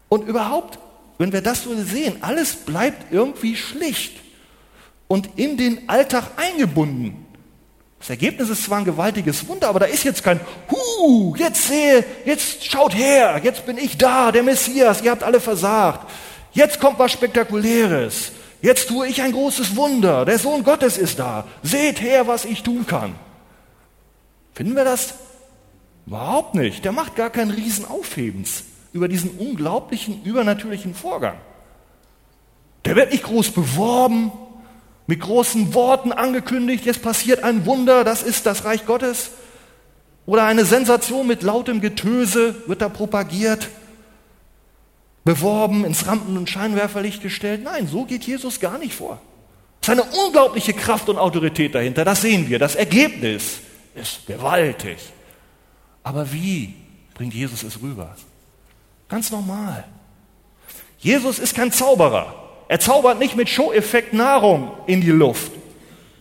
[0.09, 0.79] Und überhaupt,
[1.17, 4.21] wenn wir das so sehen, alles bleibt irgendwie schlicht
[5.09, 7.22] und in den Alltag eingebunden.
[8.03, 12.05] Das Ergebnis ist zwar ein gewaltiges Wunder, aber da ist jetzt kein Hu, jetzt sehe,
[12.25, 16.11] jetzt schaut her, jetzt bin ich da, der Messias, ihr habt alle versagt.
[16.51, 18.33] Jetzt kommt was Spektakuläres.
[18.61, 20.25] Jetzt tue ich ein großes Wunder.
[20.25, 21.47] Der Sohn Gottes ist da.
[21.63, 23.15] Seht her, was ich tun kann.
[24.53, 25.15] Finden wir das?
[26.05, 26.85] Überhaupt nicht.
[26.85, 31.37] Der macht gar keinen Riesenaufhebens über diesen unglaublichen, übernatürlichen Vorgang.
[32.85, 34.33] Der wird nicht groß beworben,
[35.13, 39.33] mit großen Worten angekündigt, jetzt passiert ein Wunder, das ist das Reich Gottes.
[40.25, 43.69] Oder eine Sensation mit lautem Getöse wird da propagiert,
[45.23, 47.63] beworben, ins Rampen- und Scheinwerferlicht gestellt.
[47.63, 49.21] Nein, so geht Jesus gar nicht vor.
[49.83, 52.59] Es ist eine unglaubliche Kraft und Autorität dahinter, das sehen wir.
[52.59, 53.59] Das Ergebnis
[53.95, 54.97] ist gewaltig.
[56.03, 56.73] Aber wie
[57.13, 58.17] bringt Jesus es rüber?
[59.11, 59.85] Ganz normal.
[61.01, 62.42] Jesus ist kein Zauberer.
[62.73, 65.53] Er zaubert nicht mit Show-Effekt Nahrung in die Luft,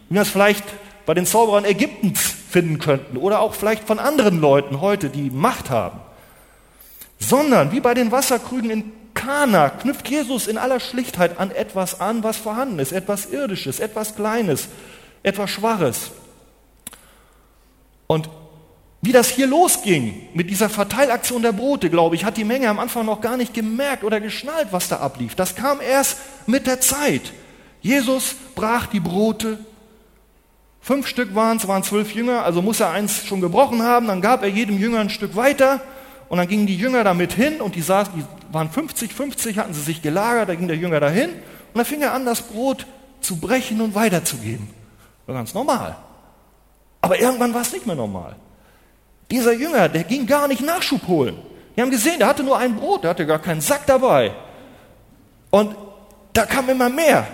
[0.10, 0.66] wie wir es vielleicht
[1.06, 5.70] bei den Zauberern Ägyptens finden könnten oder auch vielleicht von anderen Leuten heute, die Macht
[5.70, 6.02] haben.
[7.20, 12.22] Sondern wie bei den Wasserkrügen in Kana knüpft Jesus in aller Schlichtheit an etwas an,
[12.22, 14.68] was vorhanden ist, etwas Irdisches, etwas Kleines,
[15.24, 16.12] etwas Schwaches.
[18.08, 18.28] Und
[19.02, 22.78] wie das hier losging mit dieser Verteilaktion der Brote, glaube ich, hat die Menge am
[22.78, 25.34] Anfang noch gar nicht gemerkt oder geschnallt, was da ablief.
[25.34, 27.34] Das kam erst mit der Zeit.
[27.82, 29.58] Jesus brach die Brote.
[30.82, 34.08] Fünf Stück waren es, waren zwölf Jünger, also muss er eins schon gebrochen haben.
[34.08, 35.82] Dann gab er jedem Jünger ein Stück weiter
[36.30, 39.74] und dann gingen die Jünger damit hin und die, saßen, die waren 50, 50, hatten
[39.74, 42.86] sie sich gelagert, da ging der Jünger dahin und dann fing er an, das Brot
[43.20, 44.68] zu brechen und weiterzugeben.
[45.26, 45.96] War ganz normal.
[47.02, 48.36] Aber irgendwann war es nicht mehr normal.
[49.32, 51.38] Dieser Jünger, der ging gar nicht Nachschub holen.
[51.76, 54.34] Die haben gesehen, der hatte nur ein Brot, der hatte gar keinen Sack dabei.
[55.50, 55.76] Und
[56.34, 57.28] da kam immer mehr.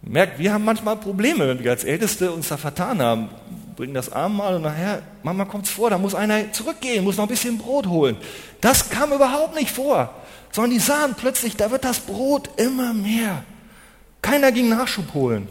[0.00, 3.28] Merkt, wir haben manchmal Probleme, wenn wir als Älteste uns da vertan haben.
[3.76, 7.24] Bringen das Abendmahl und nachher, manchmal kommt es vor, da muss einer zurückgehen, muss noch
[7.24, 8.16] ein bisschen Brot holen.
[8.60, 10.10] Das kam überhaupt nicht vor,
[10.50, 13.42] sondern die sahen plötzlich, da wird das Brot immer mehr.
[14.20, 15.48] Keiner ging Nachschub holen.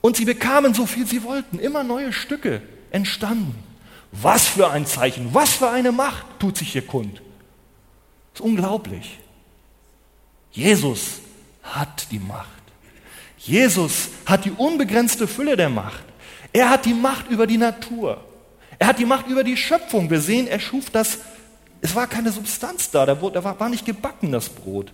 [0.00, 1.58] Und sie bekamen so viel sie wollten.
[1.58, 3.62] Immer neue Stücke entstanden.
[4.12, 7.20] Was für ein Zeichen, was für eine Macht tut sich hier kund.
[8.32, 9.18] Das ist unglaublich.
[10.52, 11.20] Jesus
[11.62, 12.48] hat die Macht.
[13.38, 16.04] Jesus hat die unbegrenzte Fülle der Macht.
[16.52, 18.22] Er hat die Macht über die Natur.
[18.78, 20.10] Er hat die Macht über die Schöpfung.
[20.10, 21.18] Wir sehen, er schuf das.
[21.80, 24.92] Es war keine Substanz da, da war nicht gebacken, das Brot.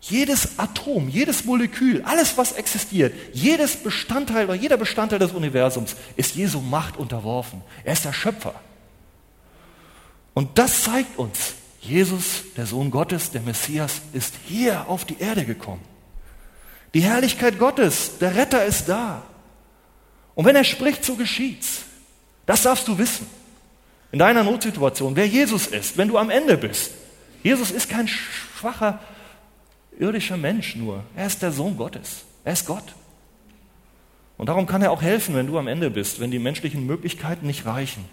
[0.00, 6.36] Jedes Atom, jedes Molekül, alles was existiert, jedes Bestandteil oder jeder Bestandteil des Universums ist
[6.36, 7.62] Jesu Macht unterworfen.
[7.84, 8.54] Er ist der Schöpfer.
[10.34, 15.44] Und das zeigt uns, Jesus, der Sohn Gottes, der Messias, ist hier auf die Erde
[15.44, 15.82] gekommen.
[16.94, 19.22] Die Herrlichkeit Gottes, der Retter ist da.
[20.34, 21.82] Und wenn er spricht, so geschieht's.
[22.46, 23.26] Das darfst du wissen.
[24.12, 26.92] In deiner Notsituation, wer Jesus ist, wenn du am Ende bist.
[27.42, 29.00] Jesus ist kein schwacher
[29.98, 31.04] irdischer Mensch nur.
[31.16, 32.24] Er ist der Sohn Gottes.
[32.44, 32.94] Er ist Gott.
[34.36, 37.46] Und darum kann er auch helfen, wenn du am Ende bist, wenn die menschlichen Möglichkeiten
[37.46, 38.04] nicht reichen.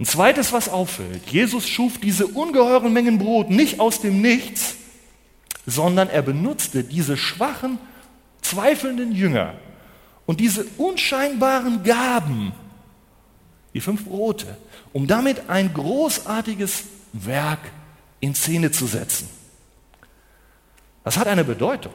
[0.00, 4.76] Ein zweites, was auffällt, Jesus schuf diese ungeheuren Mengen Brot nicht aus dem Nichts,
[5.66, 7.78] sondern er benutzte diese schwachen,
[8.42, 9.54] zweifelnden Jünger
[10.26, 12.52] und diese unscheinbaren Gaben,
[13.74, 14.56] die fünf Brote,
[14.92, 17.60] um damit ein großartiges Werk
[18.20, 19.28] in Szene zu setzen.
[21.04, 21.92] Das hat eine Bedeutung.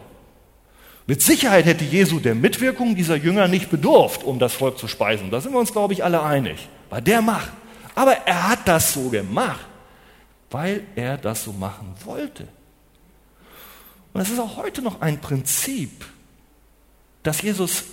[1.06, 5.32] Mit Sicherheit hätte Jesu der Mitwirkung dieser Jünger nicht bedurft, um das Volk zu speisen.
[5.32, 6.70] Da sind wir uns, glaube ich, alle einig.
[6.90, 7.52] Bei der Macht.
[7.94, 9.66] Aber er hat das so gemacht,
[10.50, 12.48] weil er das so machen wollte.
[14.14, 16.06] Und es ist auch heute noch ein Prinzip,
[17.24, 17.84] dass Jesus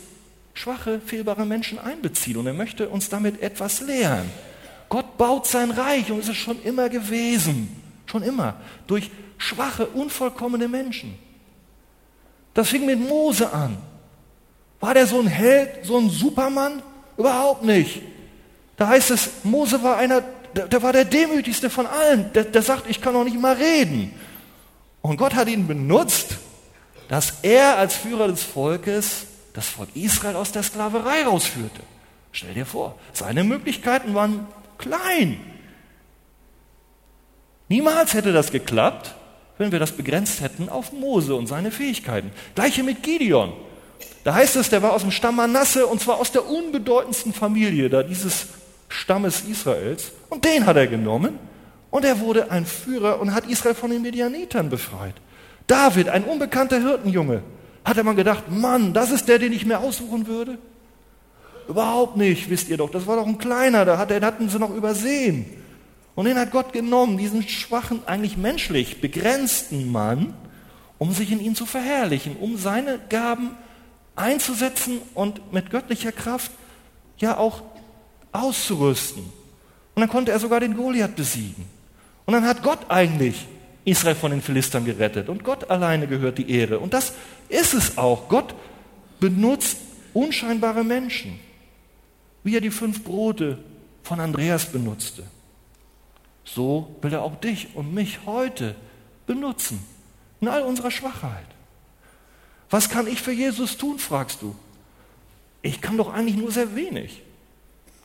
[0.55, 2.37] schwache, fehlbare Menschen einbezieht.
[2.37, 4.31] Und er möchte uns damit etwas lehren.
[4.89, 7.90] Gott baut sein Reich und es ist schon immer gewesen.
[8.11, 8.55] Schon immer.
[8.89, 11.17] Durch schwache, unvollkommene Menschen.
[12.55, 13.77] Das fing mit Mose an.
[14.81, 16.83] War der so ein Held, so ein Supermann?
[17.17, 18.03] Überhaupt nicht.
[18.77, 20.23] Da heißt es, Mose war einer,
[20.57, 22.33] der, der war der demütigste von allen.
[22.33, 24.13] Der, der sagt, ich kann noch nicht mal reden.
[25.03, 26.37] Und Gott hat ihn benutzt,
[27.09, 31.83] dass er als Führer des Volkes das Volk Israel aus der Sklaverei rausführte.
[32.33, 35.41] Stell dir vor, seine Möglichkeiten waren klein.
[37.71, 39.15] Niemals hätte das geklappt,
[39.57, 42.33] wenn wir das begrenzt hätten auf Mose und seine Fähigkeiten.
[42.57, 43.53] Gleiche mit Gideon.
[44.25, 47.89] Da heißt es, der war aus dem Stamm Manasse und zwar aus der unbedeutendsten Familie
[47.89, 48.49] da dieses
[48.89, 50.11] Stammes Israels.
[50.31, 51.39] Und den hat er genommen
[51.93, 55.15] und er wurde ein Führer und hat Israel von den Medianitern befreit.
[55.69, 57.45] David, ein unbekannter Hirtenjunge,
[57.85, 60.59] hatte man gedacht, Mann, das ist der, den ich mir aussuchen würde?
[61.69, 62.91] Überhaupt nicht, wisst ihr doch.
[62.91, 65.60] Das war doch ein kleiner, da hatten sie noch übersehen.
[66.21, 70.35] Und den hat Gott genommen, diesen schwachen, eigentlich menschlich begrenzten Mann,
[70.99, 73.53] um sich in ihn zu verherrlichen, um seine Gaben
[74.17, 76.51] einzusetzen und mit göttlicher Kraft
[77.17, 77.63] ja auch
[78.33, 79.23] auszurüsten.
[79.23, 81.65] Und dann konnte er sogar den Goliath besiegen.
[82.27, 83.47] Und dann hat Gott eigentlich
[83.87, 85.31] Israel von den Philistern gerettet.
[85.31, 86.81] Und Gott alleine gehört die Ehre.
[86.81, 87.15] Und das
[87.49, 88.29] ist es auch.
[88.29, 88.55] Gott
[89.21, 89.79] benutzt
[90.13, 91.41] unscheinbare Menschen,
[92.45, 93.57] wie er die fünf Brote
[94.03, 95.23] von Andreas benutzte.
[96.55, 98.75] So will er auch dich und mich heute
[99.27, 99.85] benutzen,
[100.41, 101.47] in all unserer Schwachheit.
[102.71, 104.57] Was kann ich für Jesus tun, fragst du.
[105.63, 107.23] Ich kann doch eigentlich nur sehr wenig.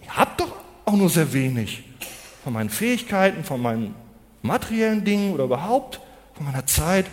[0.01, 0.55] Ich habe doch
[0.85, 1.83] auch nur sehr wenig
[2.43, 3.95] von meinen Fähigkeiten, von meinen
[4.41, 5.99] materiellen Dingen oder überhaupt
[6.33, 7.05] von meiner Zeit.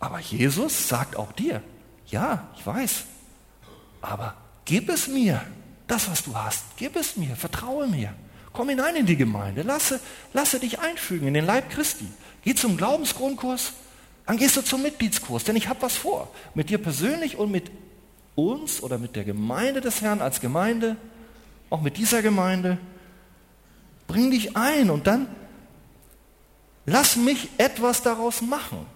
[0.00, 1.62] Aber Jesus sagt auch dir,
[2.06, 3.04] ja, ich weiß,
[4.00, 4.34] aber
[4.64, 5.42] gib es mir,
[5.86, 8.14] das, was du hast, gib es mir, vertraue mir.
[8.56, 10.00] Komm hinein in die Gemeinde, lasse,
[10.32, 12.06] lasse dich einfügen in den Leib Christi.
[12.42, 13.72] Geh zum Glaubensgrundkurs,
[14.26, 16.32] dann gehst du zum Mitgliedskurs, denn ich habe was vor.
[16.54, 17.70] Mit dir persönlich und mit
[18.34, 20.96] uns oder mit der Gemeinde des Herrn als Gemeinde,
[21.70, 22.78] auch mit dieser Gemeinde.
[24.06, 25.28] Bring dich ein und dann
[26.86, 28.86] Lass mich etwas daraus machen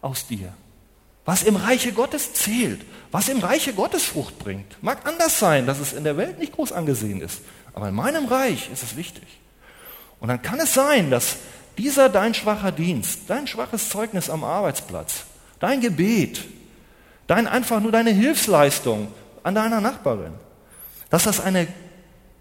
[0.00, 0.54] aus dir.
[1.24, 4.82] Was im Reiche Gottes zählt, was im Reiche Gottes Frucht bringt.
[4.82, 7.40] Mag anders sein, dass es in der Welt nicht groß angesehen ist,
[7.72, 9.26] aber in meinem Reich ist es wichtig.
[10.20, 11.36] Und dann kann es sein, dass
[11.78, 15.24] dieser dein schwacher Dienst, dein schwaches Zeugnis am Arbeitsplatz,
[15.60, 16.44] dein Gebet,
[17.26, 19.08] dein einfach nur deine Hilfsleistung
[19.42, 20.34] an deiner Nachbarin,
[21.08, 21.66] dass das eine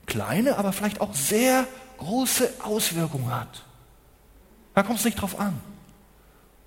[0.05, 1.65] kleine, aber vielleicht auch sehr
[1.97, 3.63] große Auswirkung hat
[4.79, 5.59] da kommt es nicht drauf an.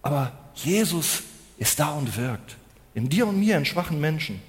[0.03, 1.23] Aber Jesus
[1.57, 2.57] ist da und wirkt.
[2.93, 4.43] In dir und mir, in schwachen Menschen.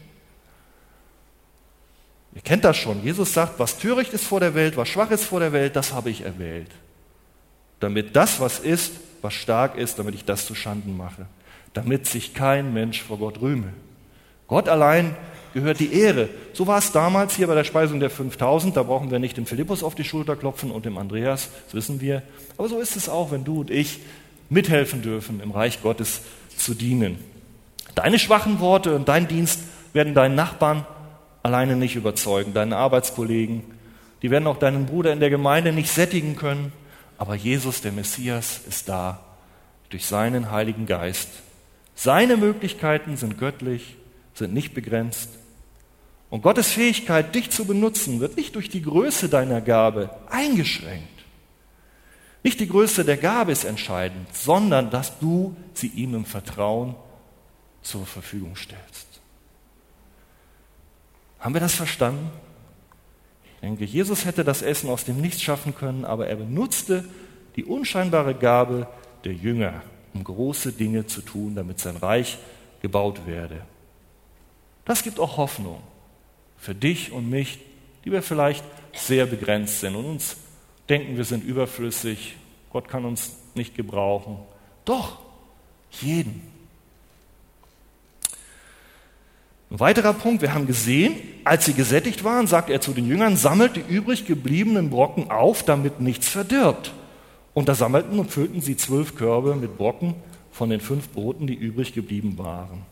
[2.36, 3.04] Ihr kennt das schon.
[3.04, 5.94] Jesus sagt, was töricht ist vor der Welt, was schwach ist vor der Welt, das
[5.94, 6.70] habe ich erwählt.
[7.80, 11.28] Damit das, was ist, was stark ist, damit ich das zu Schanden mache.
[11.74, 13.74] Damit sich kein Mensch vor Gott rühme.
[14.48, 15.16] Gott allein
[15.54, 16.30] gehört die Ehre.
[16.54, 18.76] So war es damals hier bei der Speisung der 5000.
[18.76, 22.02] Da brauchen wir nicht dem Philippus auf die Schulter klopfen und dem Andreas, das wissen
[22.02, 22.24] wir.
[22.58, 24.00] Aber so ist es auch, wenn du und ich
[24.50, 26.22] mithelfen dürfen, im Reich Gottes
[26.58, 27.18] zu dienen.
[27.96, 29.60] Deine schwachen Worte und dein Dienst
[29.94, 30.86] werden deinen Nachbarn
[31.44, 33.64] alleine nicht überzeugen, deinen Arbeitskollegen.
[34.22, 36.72] Die werden auch deinen Bruder in der Gemeinde nicht sättigen können.
[37.18, 39.20] Aber Jesus, der Messias, ist da
[39.90, 41.30] durch seinen Heiligen Geist.
[41.94, 43.96] Seine Möglichkeiten sind göttlich,
[44.34, 45.30] sind nicht begrenzt.
[46.30, 51.08] Und Gottes Fähigkeit, dich zu benutzen, wird nicht durch die Größe deiner Gabe eingeschränkt.
[52.42, 56.96] Nicht die Größe der Gabe ist entscheidend, sondern dass du sie ihm im Vertrauen
[57.84, 59.13] zur Verfügung stellst.
[61.44, 62.32] Haben wir das verstanden?
[63.56, 67.04] Ich denke, Jesus hätte das Essen aus dem Nichts schaffen können, aber er benutzte
[67.58, 68.88] die unscheinbare Gabe
[69.26, 69.82] der Jünger,
[70.14, 72.38] um große Dinge zu tun, damit sein Reich
[72.82, 73.60] gebaut werde.
[74.86, 75.82] Das gibt auch Hoffnung
[76.58, 77.60] für dich und mich,
[78.06, 80.38] die wir vielleicht sehr begrenzt sind und uns
[80.88, 82.38] denken, wir sind überflüssig,
[82.72, 84.38] Gott kann uns nicht gebrauchen.
[84.86, 85.20] Doch,
[85.92, 86.53] jeden.
[89.74, 93.36] Ein weiterer Punkt, wir haben gesehen, als sie gesättigt waren, sagt er zu den Jüngern,
[93.36, 96.94] sammelt die übrig gebliebenen Brocken auf, damit nichts verdirbt.
[97.54, 100.16] Und da sammelten und füllten sie zwölf Körbe mit Brocken
[100.52, 102.86] von den fünf Broten, die übrig geblieben waren.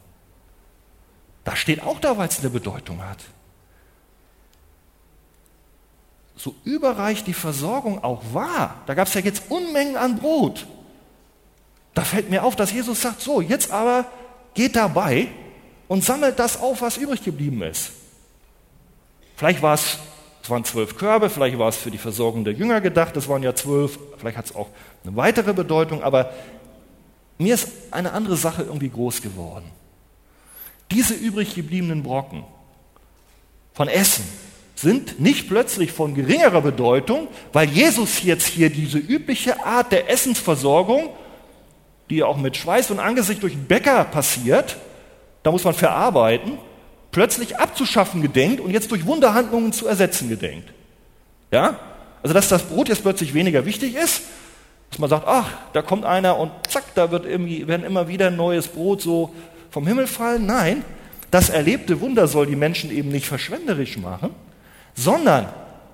[1.44, 3.20] Da steht auch da, weil es eine Bedeutung hat
[6.42, 10.66] so überreich die Versorgung auch war, da gab es ja jetzt Unmengen an Brot.
[11.94, 14.06] Da fällt mir auf, dass Jesus sagt, so, jetzt aber
[14.54, 15.28] geht dabei
[15.92, 17.92] und sammelt das auf, was übrig geblieben ist.
[19.36, 19.98] Vielleicht war es,
[20.42, 23.44] es waren zwölf Körbe, vielleicht war es für die Versorgung der Jünger gedacht, das waren
[23.44, 24.70] ja zwölf, vielleicht hat es auch
[25.04, 26.32] eine weitere Bedeutung, aber
[27.38, 29.66] mir ist eine andere Sache irgendwie groß geworden.
[30.92, 32.46] Diese übrig gebliebenen Brocken
[33.74, 34.24] von Essen
[34.76, 41.10] sind nicht plötzlich von geringerer Bedeutung, weil Jesus jetzt hier diese übliche Art der Essensversorgung,
[42.10, 44.78] die auch mit Schweiß und Angesicht durch den Bäcker passiert,
[45.44, 46.58] da muss man verarbeiten,
[47.12, 50.72] plötzlich abzuschaffen gedenkt und jetzt durch Wunderhandlungen zu ersetzen gedenkt.
[51.52, 51.80] Ja?
[52.24, 54.22] Also, dass das Brot jetzt plötzlich weniger wichtig ist,
[54.90, 58.30] dass man sagt, ach, da kommt einer und zack, da wird irgendwie, werden immer wieder
[58.30, 59.34] neues Brot so
[59.70, 60.46] vom Himmel fallen.
[60.46, 60.84] Nein,
[61.32, 64.36] das erlebte Wunder soll die Menschen eben nicht verschwenderisch machen,
[64.94, 65.48] sondern,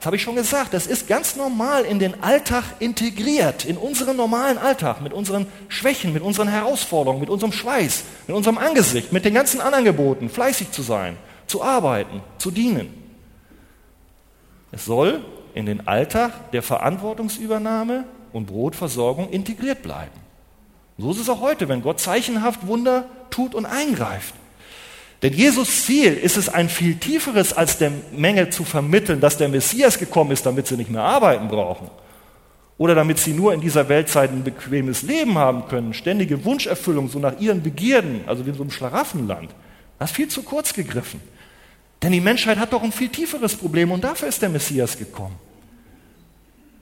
[0.06, 4.58] habe ich schon gesagt, das ist ganz normal in den Alltag integriert, in unseren normalen
[4.58, 9.34] Alltag, mit unseren Schwächen, mit unseren Herausforderungen, mit unserem Schweiß, mit unserem Angesicht, mit den
[9.34, 11.18] ganzen anderen Geboten, fleißig zu sein,
[11.48, 12.94] zu arbeiten, zu dienen.
[14.72, 15.24] Es soll
[15.56, 20.12] in den Alltag der Verantwortungsübernahme und Brotversorgung integriert bleiben.
[21.00, 24.36] So ist es auch heute, wenn Gott zeichenhaft Wunder tut und eingreift.
[25.22, 29.50] Denn Jesus Ziel ist es ein viel tieferes, als der Menge zu vermitteln, dass der
[29.50, 31.90] Messias gekommen ist, damit sie nicht mehr arbeiten brauchen.
[32.78, 37.18] Oder damit sie nur in dieser Weltzeit ein bequemes Leben haben können, ständige Wunscherfüllung, so
[37.18, 39.50] nach ihren Begierden, also wie in so einem Schlaraffenland.
[39.98, 41.20] Das ist viel zu kurz gegriffen.
[42.04, 45.36] Denn die Menschheit hat doch ein viel tieferes Problem und dafür ist der Messias gekommen.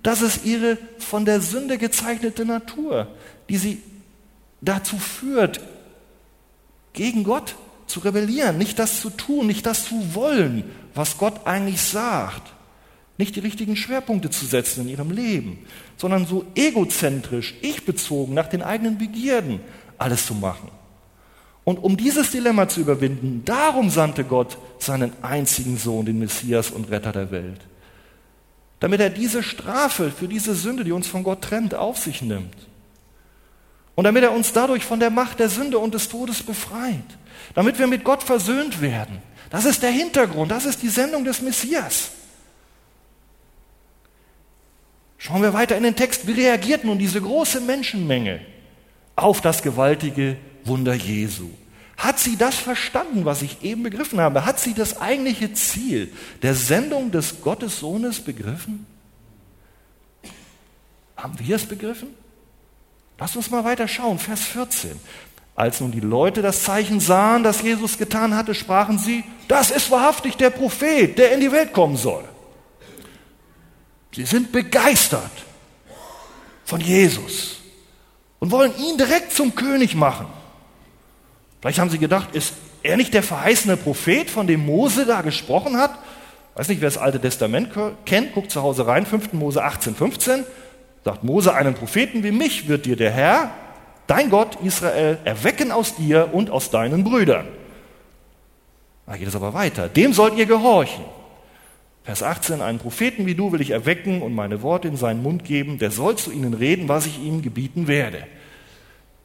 [0.03, 3.07] Das ist ihre von der Sünde gezeichnete Natur,
[3.47, 3.81] die sie
[4.59, 5.61] dazu führt,
[6.91, 7.55] gegen Gott
[7.87, 10.63] zu rebellieren, nicht das zu tun, nicht das zu wollen,
[10.93, 12.53] was Gott eigentlich sagt,
[13.17, 15.59] nicht die richtigen Schwerpunkte zu setzen in ihrem Leben,
[15.97, 19.61] sondern so egozentrisch, ich-bezogen, nach den eigenen Begierden
[19.97, 20.69] alles zu machen.
[21.63, 26.91] Und um dieses Dilemma zu überwinden, darum sandte Gott seinen einzigen Sohn, den Messias und
[26.91, 27.61] Retter der Welt.
[28.79, 32.55] Damit er diese Strafe für diese Sünde, die uns von Gott trennt, auf sich nimmt.
[33.95, 37.17] Und damit er uns dadurch von der Macht der Sünde und des Todes befreit.
[37.53, 39.21] Damit wir mit Gott versöhnt werden.
[39.49, 42.11] Das ist der Hintergrund, das ist die Sendung des Messias.
[45.17, 46.27] Schauen wir weiter in den Text.
[46.27, 48.41] Wie reagiert nun diese große Menschenmenge
[49.15, 51.49] auf das gewaltige Wunder Jesu?
[51.97, 54.45] Hat sie das verstanden, was ich eben begriffen habe?
[54.45, 58.85] Hat sie das eigentliche Ziel der Sendung des Gottessohnes begriffen?
[61.15, 62.09] Haben wir es begriffen?
[63.17, 64.99] Lass uns mal weiter schauen, Vers 14.
[65.55, 69.89] Als nun die Leute das Zeichen sahen, das Jesus getan hatte, sprachen sie, das ist
[69.89, 72.25] wahrhaftig der Prophet, der in die Welt kommen soll.
[74.13, 75.31] Sie sind begeistert
[76.65, 77.57] von Jesus
[78.39, 80.27] und wollen ihn direkt zum König machen.
[81.61, 82.53] Vielleicht haben sie gedacht, ist
[82.83, 85.97] er nicht der verheißene Prophet, von dem Mose da gesprochen hat?
[86.55, 87.69] Weiß nicht, wer das Alte Testament
[88.05, 89.33] kennt, guckt zu Hause rein, 5.
[89.33, 90.43] Mose 18, 15.
[91.03, 93.51] Sagt Mose, einen Propheten wie mich wird dir der Herr,
[94.07, 97.47] dein Gott Israel, erwecken aus dir und aus deinen Brüdern.
[99.05, 99.87] Da geht es aber weiter.
[99.87, 101.03] Dem sollt ihr gehorchen.
[102.03, 105.43] Vers 18, einen Propheten wie du will ich erwecken und meine Worte in seinen Mund
[105.43, 108.27] geben, der soll zu ihnen reden, was ich ihm gebieten werde.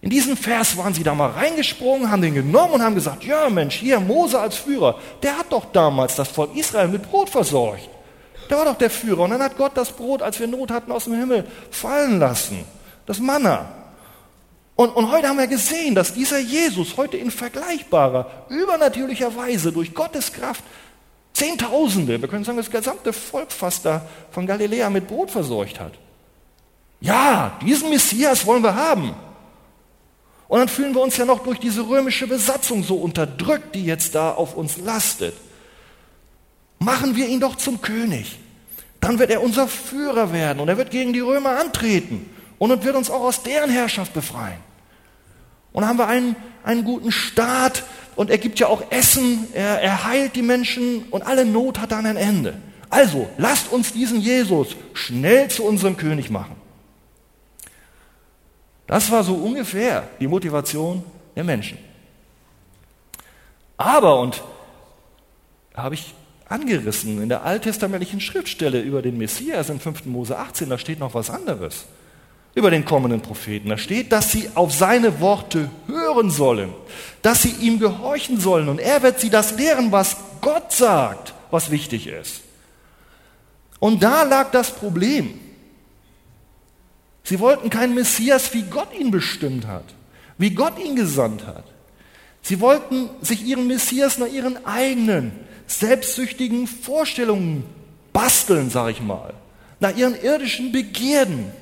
[0.02, 3.50] In diesen Vers waren sie da mal reingesprungen, haben den genommen und haben gesagt, ja
[3.50, 7.88] Mensch, hier Mose als Führer, der hat doch damals das Volk Israel mit Brot versorgt.
[8.48, 9.20] Der war doch der Führer.
[9.20, 12.64] Und dann hat Gott das Brot, als wir Not hatten, aus dem Himmel fallen lassen.
[13.06, 13.79] Das Manna.
[14.80, 19.92] Und, und heute haben wir gesehen, dass dieser Jesus heute in vergleichbarer, übernatürlicher Weise durch
[19.92, 20.64] Gottes Kraft
[21.34, 25.92] Zehntausende, wir können sagen, das gesamte Volk fast da von Galiläa mit Brot versorgt hat.
[26.98, 29.14] Ja, diesen Messias wollen wir haben.
[30.48, 34.14] Und dann fühlen wir uns ja noch durch diese römische Besatzung so unterdrückt, die jetzt
[34.14, 35.34] da auf uns lastet.
[36.78, 38.38] Machen wir ihn doch zum König.
[38.98, 42.96] Dann wird er unser Führer werden und er wird gegen die Römer antreten und wird
[42.96, 44.69] uns auch aus deren Herrschaft befreien.
[45.72, 47.84] Und haben wir einen, einen guten Staat
[48.16, 51.92] und er gibt ja auch Essen, er, er heilt die Menschen und alle Not hat
[51.92, 52.58] dann ein Ende.
[52.88, 56.56] Also, lasst uns diesen Jesus schnell zu unserem König machen.
[58.88, 61.04] Das war so ungefähr die Motivation
[61.36, 61.78] der Menschen.
[63.76, 64.42] Aber, und
[65.74, 66.12] habe ich
[66.48, 70.06] angerissen in der alttestamentlichen Schriftstelle über den Messias in 5.
[70.06, 71.86] Mose 18, da steht noch was anderes.
[72.54, 73.68] Über den kommenden Propheten.
[73.68, 76.72] Da steht, dass sie auf seine Worte hören sollen,
[77.22, 81.70] dass sie ihm gehorchen sollen und er wird sie das lehren, was Gott sagt, was
[81.70, 82.42] wichtig ist.
[83.78, 85.40] Und da lag das Problem.
[87.22, 89.84] Sie wollten keinen Messias, wie Gott ihn bestimmt hat,
[90.38, 91.64] wie Gott ihn gesandt hat.
[92.42, 95.32] Sie wollten sich ihren Messias nach ihren eigenen,
[95.66, 97.64] selbstsüchtigen Vorstellungen
[98.12, 99.34] basteln, sage ich mal,
[99.78, 101.52] nach ihren irdischen Begierden,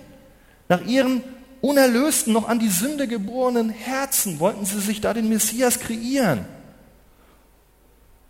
[0.69, 1.23] nach ihren
[1.61, 6.45] unerlösten, noch an die Sünde geborenen Herzen wollten sie sich da den Messias kreieren.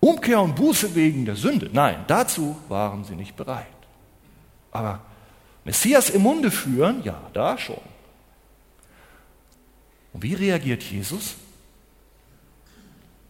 [0.01, 1.68] Umkehr und Buße wegen der Sünde.
[1.72, 3.66] Nein, dazu waren sie nicht bereit.
[4.70, 5.01] Aber
[5.64, 7.80] Messias im Munde führen, ja, da schon.
[10.12, 11.34] Und wie reagiert Jesus?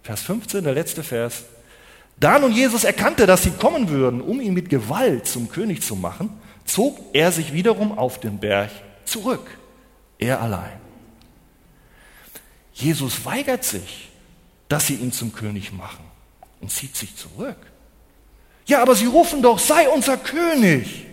[0.02, 1.44] Vers 15, der letzte Vers.
[2.20, 5.96] Da nun Jesus erkannte, dass sie kommen würden, um ihn mit Gewalt zum König zu
[5.96, 6.30] machen,
[6.64, 8.70] zog er sich wiederum auf den Berg
[9.08, 9.46] zurück,
[10.18, 10.80] er allein.
[12.72, 14.10] Jesus weigert sich,
[14.68, 16.04] dass sie ihn zum König machen
[16.60, 17.56] und zieht sich zurück.
[18.66, 21.06] Ja, aber sie rufen doch, sei unser König.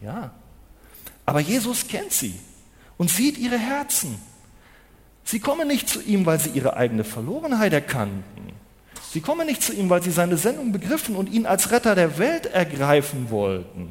[0.00, 0.30] Ja,
[1.26, 2.34] aber Jesus kennt sie
[2.98, 4.20] und sieht ihre Herzen.
[5.24, 8.52] Sie kommen nicht zu ihm, weil sie ihre eigene Verlorenheit erkannten.
[9.12, 12.18] Sie kommen nicht zu ihm, weil sie seine Sendung begriffen und ihn als Retter der
[12.18, 13.90] Welt ergreifen wollten.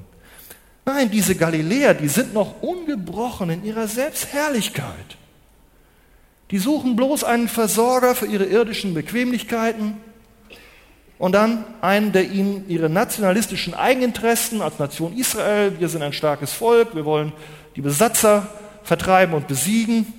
[0.91, 5.17] Nein, diese Galiläer, die sind noch ungebrochen in ihrer Selbstherrlichkeit.
[6.49, 9.97] Die suchen bloß einen Versorger für ihre irdischen Bequemlichkeiten
[11.19, 16.53] und dann einen, der ihnen ihre nationalistischen Eigeninteressen als Nation Israel, wir sind ein starkes
[16.53, 17.33] Volk, wir wollen
[17.75, 18.47] die Besatzer
[18.81, 20.11] vertreiben und besiegen,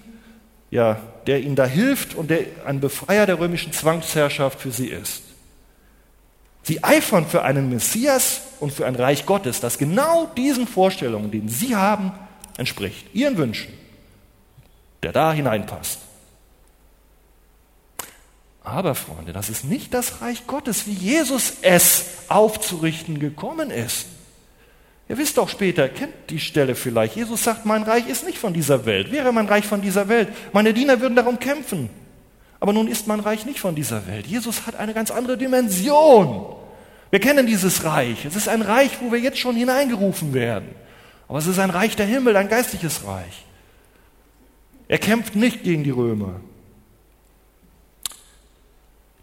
[0.70, 5.29] ja, der ihnen da hilft und der ein Befreier der römischen Zwangsherrschaft für sie ist.
[6.62, 11.48] Sie eifern für einen Messias und für ein Reich Gottes, das genau diesen Vorstellungen, denen
[11.48, 12.12] sie haben,
[12.58, 13.72] entspricht, ihren Wünschen,
[15.02, 16.00] der da hineinpasst.
[18.62, 24.06] Aber Freunde, das ist nicht das Reich Gottes, wie Jesus es aufzurichten gekommen ist.
[25.08, 27.16] Ihr wisst doch später, kennt die Stelle vielleicht.
[27.16, 29.10] Jesus sagt, mein Reich ist nicht von dieser Welt.
[29.10, 31.90] Wäre mein Reich von dieser Welt, meine Diener würden darum kämpfen.
[32.60, 34.26] Aber nun ist mein Reich nicht von dieser Welt.
[34.26, 36.54] Jesus hat eine ganz andere Dimension.
[37.10, 38.24] Wir kennen dieses Reich.
[38.26, 40.68] Es ist ein Reich, wo wir jetzt schon hineingerufen werden.
[41.26, 43.44] Aber es ist ein Reich der Himmel, ein geistliches Reich.
[44.88, 46.40] Er kämpft nicht gegen die Römer.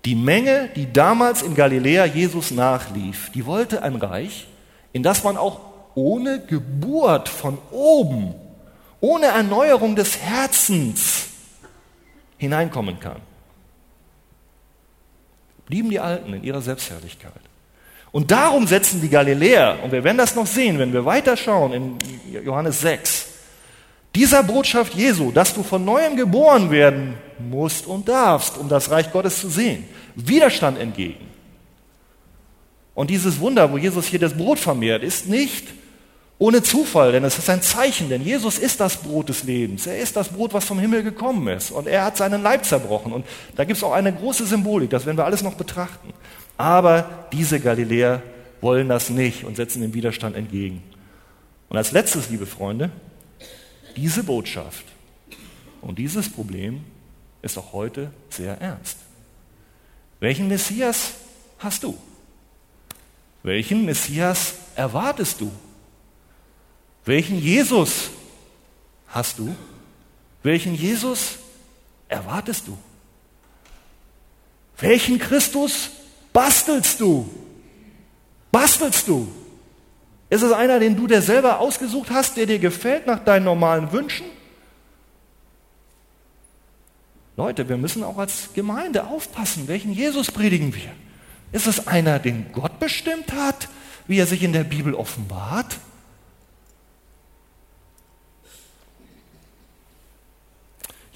[0.06, 4.48] Die Menge, die damals in Galiläa Jesus nachlief, die wollte ein Reich,
[4.94, 5.60] in das man auch
[5.96, 8.34] ohne Geburt von oben,
[9.02, 11.28] ohne Erneuerung des Herzens
[12.38, 13.27] hineinkommen kann.
[15.68, 17.32] Blieben die Alten in ihrer Selbstherrlichkeit.
[18.12, 21.98] Und darum setzen die Galiläer, und wir werden das noch sehen, wenn wir weiterschauen in
[22.44, 23.28] Johannes 6,
[24.16, 29.12] dieser Botschaft Jesu, dass du von neuem geboren werden musst und darfst, um das Reich
[29.12, 29.84] Gottes zu sehen,
[30.16, 31.28] Widerstand entgegen.
[32.96, 35.68] Und dieses Wunder, wo Jesus hier das Brot vermehrt, ist nicht
[36.40, 39.88] ohne Zufall, denn es ist ein Zeichen, denn Jesus ist das Brot des Lebens.
[39.88, 41.72] Er ist das Brot, was vom Himmel gekommen ist.
[41.72, 43.12] Und er hat seinen Leib zerbrochen.
[43.12, 43.26] Und
[43.56, 46.14] da gibt es auch eine große Symbolik, das werden wir alles noch betrachten.
[46.58, 48.22] Aber diese Galiläer
[48.62, 50.84] wollen das nicht und setzen dem Widerstand entgegen.
[51.70, 52.92] Und als letztes, liebe Freunde,
[53.96, 54.86] diese Botschaft
[55.82, 56.84] und dieses Problem
[57.42, 58.98] ist auch heute sehr ernst.
[60.20, 61.14] Welchen Messias
[61.60, 61.98] hast du?
[63.44, 65.52] Welchen Messias erwartest du?
[67.08, 68.10] Welchen Jesus
[69.08, 69.56] hast du?
[70.44, 71.38] Welchen Jesus
[72.10, 72.78] erwartest du?
[74.78, 75.90] Welchen Christus
[76.34, 77.30] bastelst du?
[78.52, 79.26] Bastelst du?
[80.30, 83.94] Ist es einer, den du dir selber ausgesucht hast, der dir gefällt nach deinen normalen
[83.94, 84.26] Wünschen?
[87.38, 90.92] Leute, wir müssen auch als Gemeinde aufpassen, welchen Jesus predigen wir.
[91.54, 93.70] Ist es einer, den Gott bestimmt hat,
[94.08, 95.78] wie er sich in der Bibel offenbart?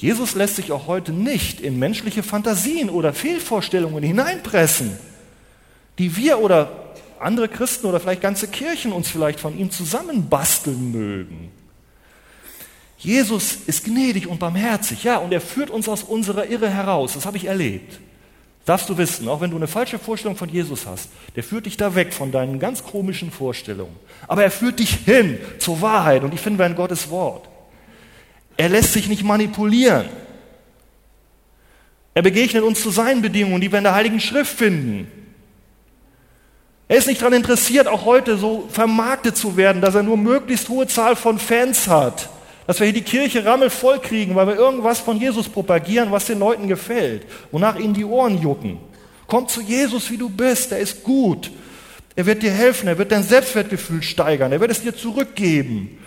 [0.02, 4.97] Jesus lässt sich auch heute nicht in menschliche Fantasien oder Fehlvorstellungen hineinpressen,
[5.99, 6.72] die wir oder
[7.20, 11.52] andere Christen oder vielleicht ganze Kirchen uns vielleicht von ihm zusammenbasteln mögen.
[12.97, 17.14] Jesus ist gnädig und barmherzig, ja, und er führt uns aus unserer Irre heraus.
[17.14, 17.99] Das habe ich erlebt.
[18.66, 21.78] Darfst du wissen, auch wenn du eine falsche Vorstellung von Jesus hast, der führt dich
[21.78, 23.95] da weg von deinen ganz komischen Vorstellungen.
[24.28, 27.51] Aber er führt dich hin zur Wahrheit und ich finde ein Gottes Wort.
[28.62, 30.07] Er lässt sich nicht manipulieren.
[32.14, 35.07] Er begegnet uns zu seinen Bedingungen, die wir in der Heiligen Schrift finden.
[36.88, 40.70] Er ist nicht daran interessiert, auch heute so vermarktet zu werden, dass er nur möglichst
[40.70, 42.30] hohe Zahl von Fans hat.
[42.68, 46.38] Dass wir hier die Kirche rammelvoll kriegen, weil wir irgendwas von Jesus propagieren, was den
[46.38, 48.78] Leuten gefällt, wonach ihnen die Ohren jucken.
[49.26, 51.49] Komm zu Jesus, wie du bist, er ist gut.
[52.16, 55.97] Er wird dir helfen, er wird dein Selbstwertgefühl steigern, er wird es dir zurückgeben.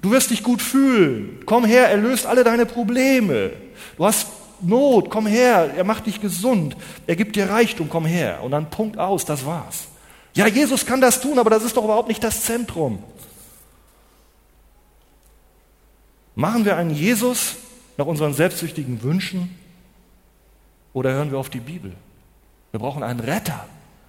[0.00, 1.40] Du wirst dich gut fühlen.
[1.46, 3.52] Komm her, er löst alle deine Probleme.
[3.96, 4.26] Du hast
[4.62, 6.76] Not, komm her, er macht dich gesund,
[7.06, 8.42] er gibt dir Reichtum, komm her.
[8.42, 9.88] Und dann Punkt aus, das war's.
[10.34, 13.02] Ja, Jesus kann das tun, aber das ist doch überhaupt nicht das Zentrum.
[16.34, 17.56] Machen wir einen Jesus
[17.96, 19.56] nach unseren selbstsüchtigen Wünschen
[20.92, 21.92] oder hören wir auf die Bibel?
[22.70, 23.66] Wir brauchen einen Retter,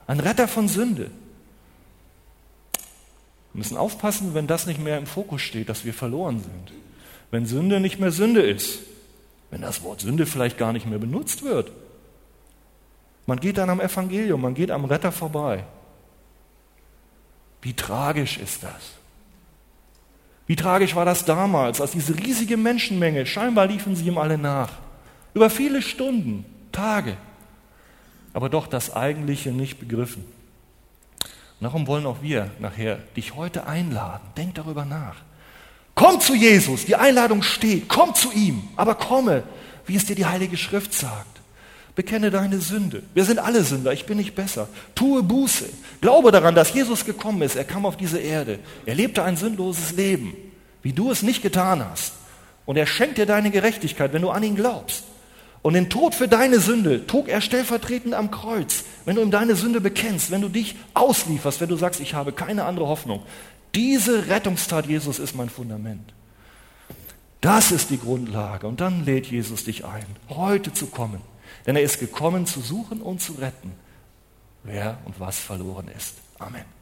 [0.07, 1.09] einen Retter von Sünde.
[3.53, 6.73] Wir müssen aufpassen, wenn das nicht mehr im Fokus steht, dass wir verloren sind.
[7.31, 8.79] Wenn Sünde nicht mehr Sünde ist.
[9.49, 11.71] Wenn das Wort Sünde vielleicht gar nicht mehr benutzt wird.
[13.25, 15.65] Man geht dann am Evangelium, man geht am Retter vorbei.
[17.61, 18.93] Wie tragisch ist das?
[20.47, 24.71] Wie tragisch war das damals, als diese riesige Menschenmenge, scheinbar liefen sie ihm alle nach.
[25.33, 27.15] Über viele Stunden, Tage.
[28.33, 30.25] Aber doch das Eigentliche nicht begriffen.
[31.61, 34.27] Darum wollen auch wir nachher dich heute einladen.
[34.35, 35.15] Denk darüber nach.
[35.95, 39.43] Komm zu Jesus, die Einladung steht, komm zu ihm, aber komme,
[39.85, 41.41] wie es dir die Heilige Schrift sagt.
[41.95, 43.03] Bekenne deine Sünde.
[43.13, 44.69] Wir sind alle Sünder, ich bin nicht besser.
[44.95, 45.65] Tue Buße.
[45.99, 47.57] Glaube daran, dass Jesus gekommen ist.
[47.57, 48.59] Er kam auf diese Erde.
[48.85, 50.33] Er lebte ein sündloses Leben,
[50.81, 52.13] wie du es nicht getan hast.
[52.65, 55.03] Und er schenkt dir deine Gerechtigkeit, wenn du an ihn glaubst.
[55.61, 58.83] Und den Tod für deine Sünde trug er stellvertretend am Kreuz.
[59.05, 62.31] Wenn du ihm deine Sünde bekennst, wenn du dich auslieferst, wenn du sagst, ich habe
[62.31, 63.23] keine andere Hoffnung.
[63.75, 66.13] Diese Rettungstat Jesus ist mein Fundament.
[67.41, 68.67] Das ist die Grundlage.
[68.67, 71.21] Und dann lädt Jesus dich ein, heute zu kommen
[71.65, 73.71] denn er ist gekommen, zu suchen und zu retten,
[74.63, 76.15] wer und was verloren ist.
[76.39, 76.80] Amen.